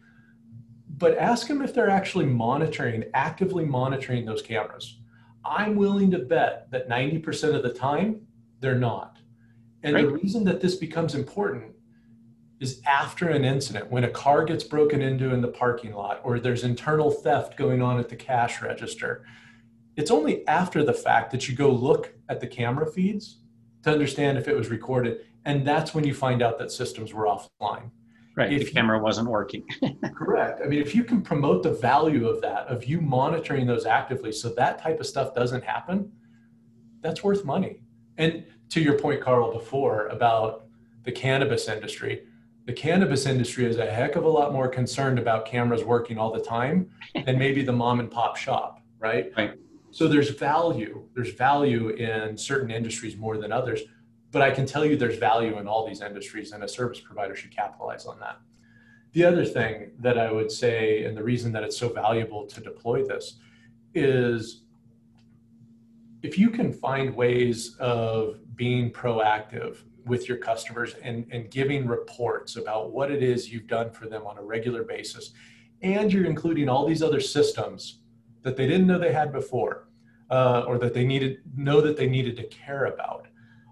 but 0.98 1.16
ask 1.16 1.48
them 1.48 1.62
if 1.62 1.72
they're 1.72 1.90
actually 1.90 2.26
monitoring, 2.26 3.04
actively 3.14 3.64
monitoring 3.64 4.24
those 4.24 4.42
cameras. 4.42 4.98
I'm 5.44 5.76
willing 5.76 6.10
to 6.10 6.18
bet 6.18 6.70
that 6.70 6.88
90% 6.88 7.54
of 7.54 7.62
the 7.62 7.72
time 7.72 8.26
they're 8.60 8.74
not. 8.74 9.18
And 9.82 9.94
right. 9.94 10.04
the 10.04 10.12
reason 10.12 10.44
that 10.44 10.60
this 10.60 10.74
becomes 10.74 11.14
important 11.14 11.72
is 12.60 12.82
after 12.84 13.28
an 13.28 13.44
incident 13.44 13.90
when 13.90 14.04
a 14.04 14.10
car 14.10 14.44
gets 14.44 14.64
broken 14.64 15.00
into 15.00 15.32
in 15.32 15.40
the 15.40 15.48
parking 15.48 15.94
lot 15.94 16.20
or 16.24 16.40
there's 16.40 16.64
internal 16.64 17.10
theft 17.10 17.56
going 17.56 17.80
on 17.80 17.98
at 18.00 18.08
the 18.08 18.16
cash 18.16 18.60
register 18.60 19.24
it's 19.98 20.12
only 20.12 20.46
after 20.46 20.84
the 20.84 20.94
fact 20.94 21.32
that 21.32 21.48
you 21.48 21.56
go 21.56 21.68
look 21.72 22.14
at 22.28 22.40
the 22.40 22.46
camera 22.46 22.86
feeds 22.86 23.38
to 23.82 23.90
understand 23.90 24.38
if 24.38 24.46
it 24.46 24.54
was 24.56 24.68
recorded. 24.68 25.26
And 25.44 25.66
that's 25.66 25.92
when 25.92 26.04
you 26.04 26.14
find 26.14 26.40
out 26.40 26.56
that 26.60 26.70
systems 26.70 27.12
were 27.12 27.24
offline. 27.24 27.90
Right. 28.38 28.52
If 28.52 28.66
the 28.66 28.70
camera 28.70 29.00
wasn't 29.00 29.28
working. 29.28 29.64
Correct. 30.14 30.60
I 30.64 30.68
mean, 30.68 30.80
if 30.80 30.94
you 30.94 31.02
can 31.02 31.22
promote 31.22 31.64
the 31.64 31.72
value 31.72 32.28
of 32.28 32.40
that, 32.42 32.68
of 32.68 32.84
you 32.84 33.00
monitoring 33.00 33.66
those 33.66 33.84
actively, 33.84 34.30
so 34.30 34.50
that 34.50 34.80
type 34.80 35.00
of 35.00 35.06
stuff 35.06 35.34
doesn't 35.34 35.64
happen, 35.64 36.12
that's 37.00 37.24
worth 37.24 37.44
money. 37.44 37.80
And 38.16 38.44
to 38.68 38.80
your 38.80 38.96
point, 38.96 39.20
Karl, 39.20 39.52
before 39.52 40.06
about 40.06 40.66
the 41.02 41.10
cannabis 41.10 41.66
industry, 41.66 42.26
the 42.64 42.72
cannabis 42.72 43.26
industry 43.26 43.64
is 43.64 43.76
a 43.78 43.86
heck 43.90 44.14
of 44.14 44.22
a 44.24 44.28
lot 44.28 44.52
more 44.52 44.68
concerned 44.68 45.18
about 45.18 45.44
cameras 45.44 45.82
working 45.82 46.16
all 46.16 46.32
the 46.32 46.40
time 46.40 46.90
than 47.26 47.40
maybe 47.40 47.64
the 47.64 47.72
mom 47.72 47.98
and 47.98 48.08
pop 48.08 48.36
shop, 48.36 48.84
right? 49.00 49.32
Right. 49.36 49.54
So 49.90 50.06
there's 50.06 50.30
value. 50.30 51.08
There's 51.12 51.32
value 51.32 51.88
in 51.88 52.38
certain 52.38 52.70
industries 52.70 53.16
more 53.16 53.36
than 53.36 53.50
others. 53.50 53.80
But 54.30 54.42
I 54.42 54.50
can 54.50 54.66
tell 54.66 54.84
you 54.84 54.96
there's 54.96 55.18
value 55.18 55.58
in 55.58 55.66
all 55.66 55.86
these 55.86 56.02
industries, 56.02 56.52
and 56.52 56.62
a 56.62 56.68
service 56.68 57.00
provider 57.00 57.34
should 57.34 57.54
capitalize 57.54 58.06
on 58.06 58.20
that. 58.20 58.38
The 59.12 59.24
other 59.24 59.44
thing 59.44 59.92
that 60.00 60.18
I 60.18 60.30
would 60.30 60.52
say, 60.52 61.04
and 61.04 61.16
the 61.16 61.22
reason 61.22 61.52
that 61.52 61.62
it's 61.62 61.78
so 61.78 61.88
valuable 61.88 62.46
to 62.46 62.60
deploy 62.60 63.04
this, 63.04 63.38
is 63.94 64.62
if 66.22 66.38
you 66.38 66.50
can 66.50 66.72
find 66.72 67.14
ways 67.14 67.76
of 67.78 68.40
being 68.54 68.90
proactive 68.90 69.78
with 70.04 70.28
your 70.28 70.36
customers 70.36 70.94
and, 71.02 71.26
and 71.30 71.50
giving 71.50 71.86
reports 71.86 72.56
about 72.56 72.92
what 72.92 73.10
it 73.10 73.22
is 73.22 73.50
you've 73.52 73.66
done 73.66 73.90
for 73.90 74.06
them 74.08 74.26
on 74.26 74.36
a 74.36 74.42
regular 74.42 74.82
basis, 74.82 75.32
and 75.82 76.12
you're 76.12 76.24
including 76.24 76.68
all 76.68 76.86
these 76.86 77.02
other 77.02 77.20
systems 77.20 78.00
that 78.42 78.56
they 78.56 78.66
didn't 78.66 78.86
know 78.86 78.98
they 78.98 79.12
had 79.12 79.32
before, 79.32 79.88
uh, 80.30 80.64
or 80.66 80.78
that 80.78 80.92
they 80.92 81.04
needed 81.04 81.38
know 81.56 81.80
that 81.80 81.96
they 81.96 82.06
needed 82.06 82.36
to 82.36 82.44
care 82.44 82.86
about 82.86 83.27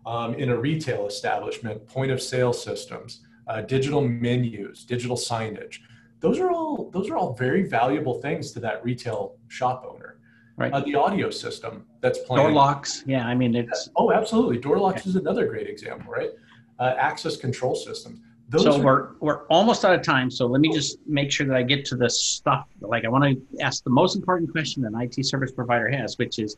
um, 0.07 0.35
in 0.35 0.51
a 0.51 0.57
retail 0.57 1.07
establishment, 1.07 1.87
point 1.87 2.11
of 2.11 2.23
sale 2.23 2.53
systems, 2.53 3.21
uh, 3.49 3.61
digital 3.63 4.01
menus, 4.01 4.85
digital 4.85 5.17
signage. 5.17 5.81
Those 6.21 6.39
are 6.39 6.51
all 6.51 6.91
those 6.91 7.11
are 7.11 7.17
all 7.17 7.35
very 7.35 7.63
valuable 7.65 8.21
things 8.21 8.53
to 8.53 8.61
that 8.61 8.83
retail 8.85 9.37
shop 9.49 9.85
owner. 9.89 10.19
Right. 10.57 10.73
Uh, 10.73 10.81
the 10.81 10.95
audio 10.95 11.29
system 11.29 11.85
that's 12.01 12.19
playing. 12.21 12.47
Door 12.47 12.53
locks. 12.53 13.05
Yeah. 13.07 13.27
I 13.27 13.35
mean, 13.35 13.55
it's 13.55 13.91
Oh, 13.97 14.11
absolutely. 14.11 14.59
Door 14.59 14.79
locks 14.79 15.05
is 15.07 15.17
another 15.17 15.47
great 15.47 15.69
example, 15.69 16.11
right? 16.11 16.31
Uh, 16.79 16.95
access 16.97 17.37
control 17.37 17.75
systems. 17.75 18.21
Those 18.49 18.63
so 18.63 18.81
are, 18.81 18.85
we're 18.85 19.09
we're 19.21 19.43
almost 19.49 19.85
out 19.85 19.95
of 19.95 20.03
time. 20.03 20.31
So 20.31 20.47
let 20.47 20.61
me 20.61 20.73
just 20.73 20.99
make 21.07 21.31
sure 21.31 21.47
that 21.47 21.57
I 21.57 21.63
get 21.63 21.85
to 21.87 21.97
the 21.97 22.09
stuff. 22.09 22.69
Like 22.81 23.05
I 23.05 23.09
want 23.09 23.25
to 23.25 23.63
ask 23.63 23.83
the 23.85 23.91
most 23.91 24.17
important 24.17 24.51
question 24.51 24.85
an 24.87 24.95
IT 24.99 25.27
service 25.27 25.53
provider 25.53 25.89
has, 25.91 26.17
which 26.17 26.39
is: 26.39 26.57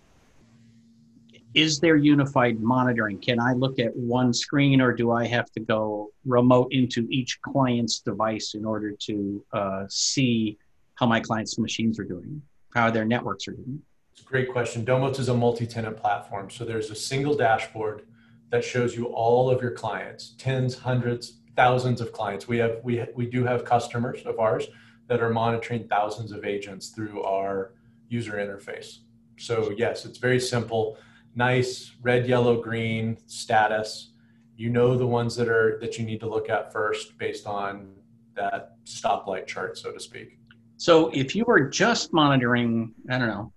Is 1.55 1.81
there 1.81 1.97
unified 1.97 2.61
monitoring? 2.61 3.19
Can 3.19 3.41
I 3.41 3.53
look 3.53 3.79
at 3.79 3.97
one 3.97 4.33
screen, 4.33 4.81
or 4.81 4.93
do 4.93 5.13
I 5.13 5.27
have 5.27 5.51
to 5.53 5.61
go 5.61 6.11
remote 6.27 6.73
into 6.73 7.07
each 7.11 7.41
client's 7.41 8.01
device 8.01 8.55
in 8.55 8.65
order 8.65 8.93
to 8.93 9.45
uh, 9.53 9.85
see 9.89 10.59
how 10.95 11.07
my 11.07 11.21
clients' 11.21 11.59
machines 11.59 11.99
are 11.99 12.05
doing, 12.05 12.43
how 12.75 12.91
their 12.91 13.05
networks 13.05 13.49
are 13.49 13.53
doing? 13.53 13.81
It's 14.13 14.21
a 14.21 14.25
great 14.25 14.53
question. 14.53 14.85
Domotz 14.85 15.19
is 15.19 15.29
a 15.29 15.35
multi-tenant 15.35 15.97
platform. 15.97 16.51
So 16.51 16.65
there's 16.65 16.91
a 16.91 16.95
single 16.95 17.35
dashboard 17.35 18.07
that 18.51 18.65
shows 18.65 18.97
you 18.97 19.07
all 19.07 19.51
of 19.51 19.63
your 19.63 19.71
clients, 19.71 20.35
tens, 20.39 20.77
hundreds, 20.77 21.39
thousands 21.57 22.01
of 22.01 22.13
clients. 22.13 22.47
We 22.47 22.59
have 22.59 22.81
we 22.83 23.05
we 23.15 23.27
do 23.27 23.45
have 23.45 23.65
customers 23.65 24.23
of 24.27 24.39
ours 24.39 24.67
that 25.07 25.21
are 25.21 25.31
monitoring 25.31 25.89
thousands 25.89 26.33
of 26.33 26.45
agents 26.45 26.89
through 26.89 27.23
our 27.23 27.73
user 28.09 28.35
interface. 28.35 28.99
So 29.39 29.73
yes, 29.77 30.05
it's 30.05 30.19
very 30.19 30.41
simple. 30.41 30.99
Nice 31.35 31.93
red, 32.03 32.27
yellow, 32.27 32.61
green 32.61 33.17
status. 33.27 34.13
You 34.57 34.71
know 34.71 34.97
the 34.97 35.07
ones 35.07 35.37
that 35.37 35.49
are 35.49 35.79
that 35.81 35.99
you 35.99 36.05
need 36.05 36.21
to 36.21 36.29
look 36.29 36.51
at 36.51 36.73
first 36.73 37.17
based 37.19 37.47
on 37.47 37.95
that 38.35 38.73
stoplight 38.85 39.47
chart, 39.47 39.79
so 39.79 39.93
to 39.93 40.01
speak. 40.01 40.39
So 40.77 41.11
if 41.13 41.35
you 41.35 41.45
were 41.47 41.61
just 41.69 42.13
monitoring, 42.13 42.95
I 43.11 43.19
don't 43.19 43.29
know, 43.29 43.53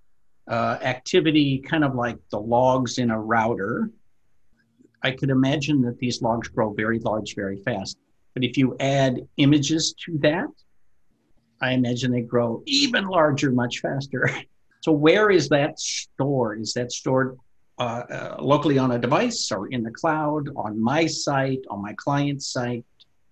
uh, 0.48 0.78
activity 0.82 1.60
kind 1.60 1.84
of 1.84 1.96
like 1.96 2.18
the 2.30 2.40
logs 2.40 2.98
in 2.98 3.12
a 3.12 3.20
router, 3.20 3.92
I 5.04 5.12
could 5.12 5.30
imagine 5.30 5.82
that 5.84 5.98
these 5.98 6.22
logs 6.22 6.48
grow 6.48 6.74
very 6.74 7.00
large 7.00 7.36
very 7.36 7.58
fast. 7.58 7.98
But 8.34 8.44
if 8.44 8.58
you 8.58 8.76
add 8.80 9.22
images 9.38 9.94
to 10.06 10.18
that, 10.20 10.48
I 11.62 11.74
imagine 11.74 12.12
they 12.12 12.22
grow 12.22 12.64
even 12.66 13.08
larger 13.08 13.52
much 13.52 13.80
faster. 13.80 14.30
So 14.84 14.92
where 14.92 15.30
is 15.30 15.48
that 15.50 15.80
stored? 15.80 16.60
Is 16.60 16.74
that 16.74 16.92
stored 16.92 17.38
uh, 17.82 18.04
uh, 18.18 18.36
locally 18.40 18.78
on 18.78 18.92
a 18.92 19.00
device 19.00 19.52
or 19.52 19.68
in 19.68 19.82
the 19.84 19.92
cloud, 19.92 20.50
on 20.56 20.82
my 20.82 21.06
site, 21.06 21.64
on 21.70 21.82
my 21.82 21.94
client's 21.94 22.48
site? 22.48 22.86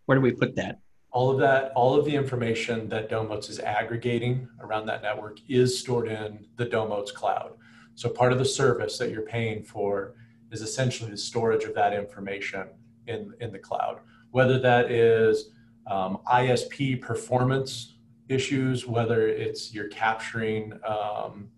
Where 0.06 0.18
do 0.18 0.22
we 0.22 0.32
put 0.32 0.56
that? 0.56 0.80
all 1.12 1.32
of 1.32 1.40
that, 1.40 1.72
all 1.76 1.98
of 1.98 2.06
the 2.06 2.16
information 2.16 2.88
that 2.90 3.10
Domotz 3.10 3.50
is 3.50 3.60
aggregating 3.60 4.48
around 4.60 4.86
that 4.86 5.02
network 5.02 5.40
is 5.48 5.80
stored 5.80 6.08
in 6.08 6.46
the 6.56 6.66
Domotz 6.66 7.14
cloud. 7.14 7.54
So 7.96 8.10
part 8.10 8.32
of 8.32 8.38
the 8.38 8.46
service 8.46 8.98
that 9.00 9.10
you're 9.12 9.24
paying 9.24 9.64
for 9.64 10.14
is 10.52 10.62
essentially 10.62 11.12
the 11.12 11.18
storage 11.18 11.64
of 11.64 11.74
that 11.76 11.94
information 11.94 12.68
in, 13.08 13.34
in 13.40 13.52
the 13.52 13.60
cloud. 13.60 14.02
Whether 14.32 14.60
that 14.60 14.92
is 14.92 15.52
um, 15.88 16.20
ISP 16.28 17.02
performance 17.02 17.96
issues, 18.28 18.86
whether 18.86 19.28
it's 19.28 19.74
you're 19.74 19.90
capturing 19.90 20.74
um, 20.88 21.50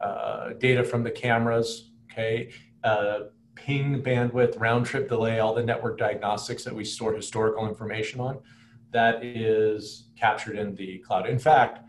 uh, 0.00 0.50
data 0.60 0.84
from 0.84 1.02
the 1.02 1.10
cameras, 1.10 1.90
okay, 2.12 2.50
uh, 2.84 3.20
ping 3.54 4.02
bandwidth, 4.02 4.58
round 4.60 4.86
trip 4.86 5.08
delay, 5.08 5.40
all 5.40 5.54
the 5.54 5.62
network 5.62 5.98
diagnostics 5.98 6.64
that 6.64 6.74
we 6.74 6.84
store 6.84 7.12
historical 7.12 7.68
information 7.68 8.20
on 8.20 8.38
that 8.92 9.24
is 9.24 10.08
captured 10.16 10.56
in 10.56 10.74
the 10.74 10.98
cloud. 10.98 11.28
In 11.28 11.38
fact, 11.38 11.80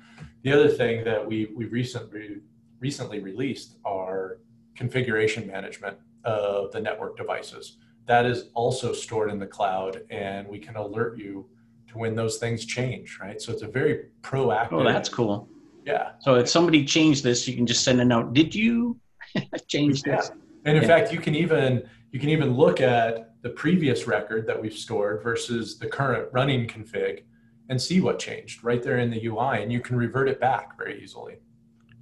the 0.44 0.52
other 0.52 0.70
thing 0.70 1.04
that 1.04 1.26
we 1.26 1.50
we 1.56 1.66
recently 1.66 2.42
recently 2.80 3.20
released 3.20 3.78
are 3.86 4.40
configuration 4.76 5.48
management 5.48 5.98
of 6.24 6.72
the 6.72 6.80
network 6.80 7.18
devices. 7.18 7.78
That 8.06 8.26
is 8.26 8.50
also 8.54 8.92
stored 8.92 9.32
in 9.32 9.40
the 9.40 9.48
cloud, 9.48 10.02
and 10.10 10.48
we 10.48 10.60
can 10.60 10.76
alert 10.76 11.18
you 11.18 11.46
to 11.88 11.98
when 11.98 12.16
those 12.16 12.38
things 12.38 12.66
change. 12.66 13.20
Right, 13.22 13.42
so 13.42 13.52
it's 13.52 13.62
a 13.62 13.68
very 13.68 14.06
proactive. 14.22 14.74
Oh, 14.74 14.84
that's 14.84 15.10
cool. 15.10 15.48
Yeah, 15.86 16.12
So 16.20 16.36
if 16.36 16.48
somebody 16.48 16.86
changed 16.86 17.26
this, 17.26 17.46
you 17.46 17.56
can 17.56 17.66
just 17.66 17.84
send 17.84 18.00
a 18.00 18.06
note. 18.06 18.34
Did 18.34 18.56
you 18.56 18.98
change 19.68 20.04
this? 20.04 20.32
and 20.66 20.78
in 20.78 20.84
Yeah. 20.84 20.88
fact, 20.88 21.12
you 21.14 21.20
can 21.20 21.36
even 21.36 21.84
you 22.12 22.20
can 22.20 22.30
even 22.30 22.54
look 22.56 22.80
at 22.80 23.34
the 23.42 23.50
previous 23.50 24.06
record 24.08 24.46
that 24.48 24.62
we've 24.62 24.78
stored 24.78 25.24
versus 25.24 25.78
the 25.80 25.88
current 25.88 26.30
running 26.32 26.68
config 26.68 27.24
and 27.70 27.82
see 27.82 28.00
what 28.02 28.20
changed 28.20 28.64
right 28.64 28.84
there 28.84 29.00
in 29.00 29.10
the 29.10 29.26
UI, 29.26 29.64
and 29.64 29.72
you 29.72 29.80
can 29.80 29.96
revert 29.98 30.30
it 30.30 30.40
back 30.40 30.78
very 30.78 31.02
easily. 31.04 31.38